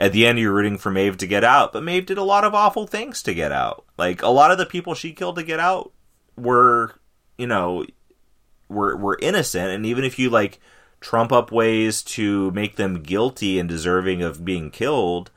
[0.00, 2.44] at the end you're rooting for Maeve to get out, but Maeve did a lot
[2.44, 3.84] of awful things to get out.
[3.96, 5.92] Like a lot of the people she killed to get out
[6.36, 6.94] were,
[7.36, 7.84] you know,
[8.68, 10.60] were were innocent and even if you like
[11.00, 15.30] trump up ways to make them guilty and deserving of being killed,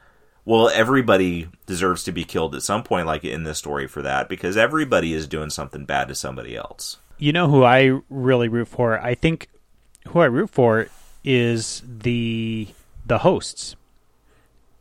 [0.46, 4.28] well, everybody deserves to be killed at some point, like in this story, for that,
[4.28, 6.98] because everybody is doing something bad to somebody else.
[7.18, 9.00] You know who I really root for?
[9.00, 9.48] I think
[10.08, 10.88] who I root for
[11.24, 12.68] is the
[13.06, 13.76] the hosts.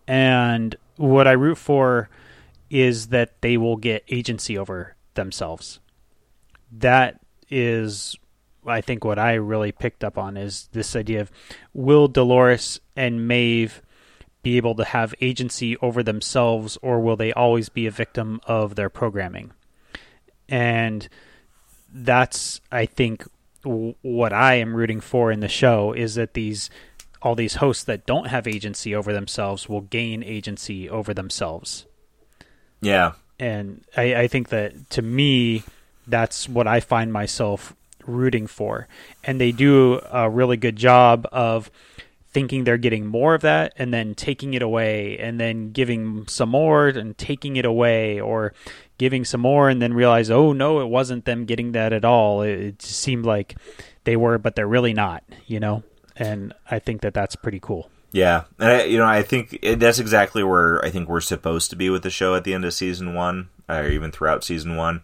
[0.07, 2.09] And what I root for
[2.71, 5.81] is that they will get agency over themselves.
[6.73, 8.17] That is
[8.67, 11.31] I think what I really picked up on is this idea of
[11.75, 13.83] will Dolores and Maeve
[14.43, 18.75] be able to have agency over themselves or will they always be a victim of
[18.75, 19.53] their programming?
[20.49, 21.09] And
[21.93, 23.27] that's I think
[23.65, 26.71] w- what I am rooting for in the show is that these
[27.23, 31.85] all these hosts that don't have agency over themselves will gain agency over themselves.
[32.81, 35.65] Yeah, And I, I think that to me,
[36.07, 37.75] that's what I find myself
[38.07, 38.87] rooting for.
[39.25, 41.71] And they do a really good job of
[42.33, 46.49] thinking they're getting more of that and then taking it away and then giving some
[46.51, 48.53] more and taking it away or
[48.99, 52.43] giving some more and then realize, oh no, it wasn't them getting that at all.
[52.43, 53.57] It, it seemed like
[54.05, 55.83] they were, but they're really not, you know?
[56.17, 57.91] And I think that that's pretty cool.
[58.13, 61.77] yeah, and I, you know, I think that's exactly where I think we're supposed to
[61.77, 65.03] be with the show at the end of season one, or even throughout season one,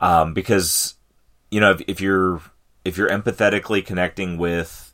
[0.00, 0.94] um, because
[1.50, 2.40] you know, if, if you're
[2.84, 4.85] if you're empathetically connecting with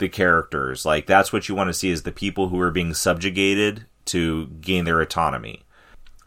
[0.00, 2.92] the characters, like that's what you want to see is the people who are being
[2.92, 5.62] subjugated to gain their autonomy.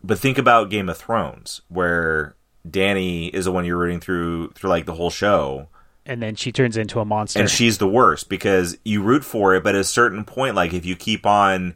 [0.01, 2.36] But think about Game of Thrones, where
[2.67, 5.67] Dany is the one you're rooting through through like the whole show,
[6.05, 7.39] And then she turns into a monster.
[7.39, 10.74] and she's the worst because you root for it, but at a certain point, like
[10.74, 11.76] if you keep on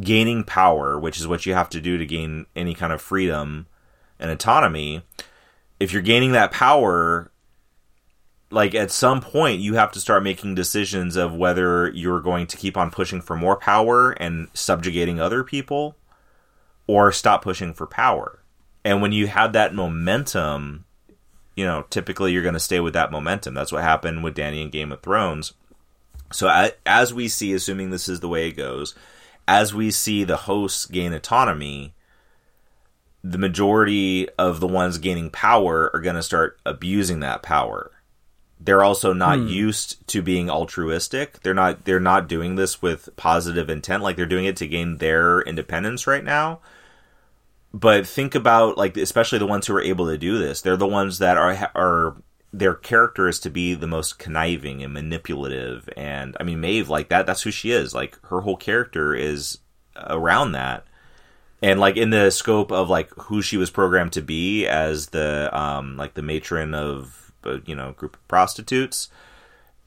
[0.00, 3.66] gaining power, which is what you have to do to gain any kind of freedom
[4.18, 5.02] and autonomy,
[5.78, 7.29] if you're gaining that power,
[8.50, 12.56] like at some point you have to start making decisions of whether you're going to
[12.56, 15.96] keep on pushing for more power and subjugating other people
[16.86, 18.42] or stop pushing for power.
[18.84, 20.84] And when you have that momentum,
[21.54, 23.54] you know, typically you're going to stay with that momentum.
[23.54, 25.52] That's what happened with Dany in Game of Thrones.
[26.32, 28.94] So as we see, assuming this is the way it goes,
[29.46, 31.94] as we see the hosts gain autonomy,
[33.22, 37.90] the majority of the ones gaining power are going to start abusing that power.
[38.62, 41.40] They're also not used to being altruistic.
[41.40, 44.02] They're not they're not doing this with positive intent.
[44.02, 46.60] Like they're doing it to gain their independence right now.
[47.72, 50.60] But think about like especially the ones who are able to do this.
[50.60, 52.16] They're the ones that are are
[52.52, 55.88] their character is to be the most conniving and manipulative.
[55.96, 57.94] And i mean maeve like that that's who she is.
[57.94, 59.58] Like her whole character is
[59.96, 60.84] around that.
[61.62, 65.48] And like in the scope of like who she was programmed to be as the
[65.58, 67.19] um like the matron of
[67.66, 69.08] you know group of prostitutes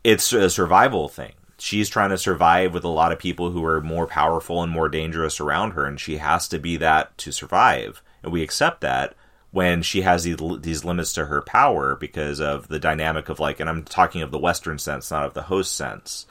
[0.04, 3.82] it's a survival thing she's trying to survive with a lot of people who are
[3.82, 8.02] more powerful and more dangerous around her and she has to be that to survive
[8.22, 9.16] and we accept that
[9.52, 13.60] when she has these, these limits to her power because of the dynamic of like
[13.60, 16.26] and I'm talking of the western sense not of the host sense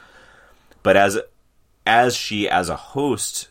[0.83, 1.19] but as
[1.87, 3.49] as she as a host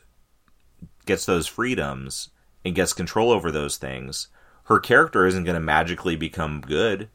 [1.05, 2.29] gets those freedoms
[2.63, 4.27] and gets control over those things,
[4.65, 7.09] her character isn't going to magically become good.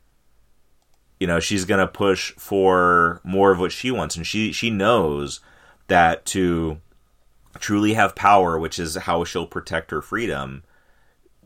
[1.20, 4.70] You know, she's going to push for more of what she wants and she she
[4.70, 5.40] knows
[5.88, 6.80] that to
[7.58, 10.62] truly have power, which is how she'll protect her freedom,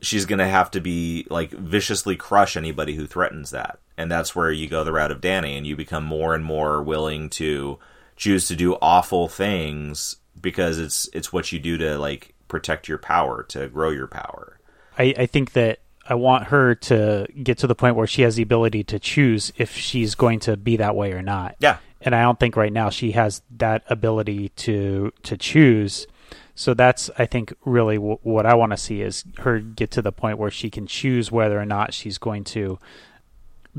[0.00, 3.78] she's going to have to be like viciously crush anybody who threatens that.
[3.96, 6.82] And that's where you go the route of Dany and you become more and more
[6.82, 7.78] willing to
[8.16, 12.98] choose to do awful things because it's it's what you do to like protect your
[12.98, 14.58] power, to grow your power.
[14.98, 18.34] I, I think that I want her to get to the point where she has
[18.34, 21.54] the ability to choose if she's going to be that way or not.
[21.60, 21.78] Yeah.
[22.00, 26.08] And I don't think right now she has that ability to to choose.
[26.56, 30.02] So that's I think really w- what I want to see is her get to
[30.02, 32.80] the point where she can choose whether or not she's going to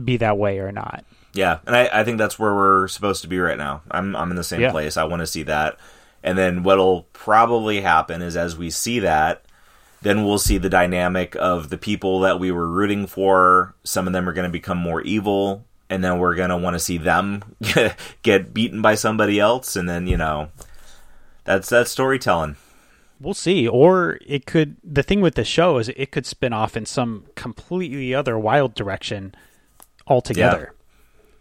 [0.01, 1.03] be that way or not.
[1.33, 3.81] Yeah, and I, I think that's where we're supposed to be right now.
[3.91, 4.71] I'm I'm in the same yeah.
[4.71, 4.95] place.
[4.95, 5.77] I want to see that.
[6.23, 9.43] And then what'll probably happen is as we see that,
[10.01, 13.75] then we'll see the dynamic of the people that we were rooting for.
[13.83, 16.75] Some of them are going to become more evil, and then we're going to want
[16.75, 17.43] to see them
[18.23, 20.49] get beaten by somebody else, and then you know,
[21.43, 22.55] that's that's storytelling.
[23.19, 23.67] We'll see.
[23.67, 24.77] Or it could.
[24.83, 28.73] The thing with the show is it could spin off in some completely other wild
[28.73, 29.35] direction
[30.07, 30.73] altogether.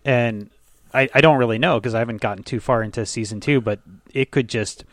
[0.05, 0.13] Yeah.
[0.13, 0.51] And
[0.93, 3.81] I, I don't really know because I haven't gotten too far into season two, but
[4.13, 4.85] it could just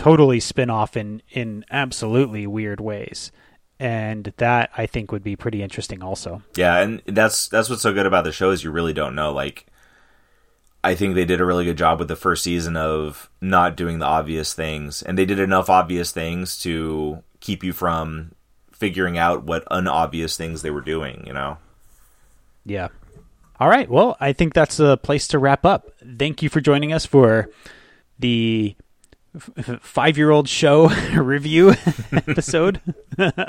[0.00, 3.30] totally spin off in in absolutely weird ways
[3.78, 6.42] and that I think would be pretty interesting also.
[6.56, 9.30] Yeah, and that's that's what's so good about the show is you really don't know
[9.30, 9.66] like
[10.82, 13.98] I think they did a really good job with the first season of not doing
[13.98, 18.32] the obvious things and they did enough obvious things to keep you from
[18.72, 21.58] figuring out what unobvious things they were doing, you know.
[22.64, 22.88] Yeah.
[23.58, 23.90] All right.
[23.90, 25.90] Well, I think that's a place to wrap up.
[26.18, 27.50] Thank you for joining us for
[28.18, 28.74] the
[29.80, 31.70] five year old show review
[32.12, 32.80] episode.
[33.16, 33.46] but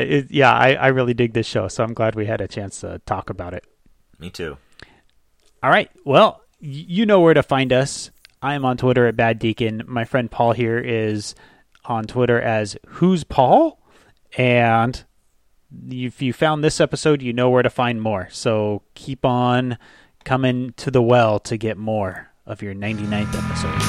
[0.00, 2.80] it, yeah, I, I really dig this show, so I'm glad we had a chance
[2.80, 3.64] to talk about it.
[4.18, 4.56] Me too.
[5.62, 5.90] All right.
[6.04, 8.10] Well, y- you know where to find us.
[8.40, 9.82] I am on Twitter at Bad Deacon.
[9.86, 11.34] My friend Paul here is
[11.84, 13.80] on Twitter as Who's Paul?
[14.36, 15.02] And
[15.88, 18.28] if you found this episode, you know where to find more.
[18.30, 19.78] So keep on
[20.24, 23.87] coming to the well to get more of your 99th episode.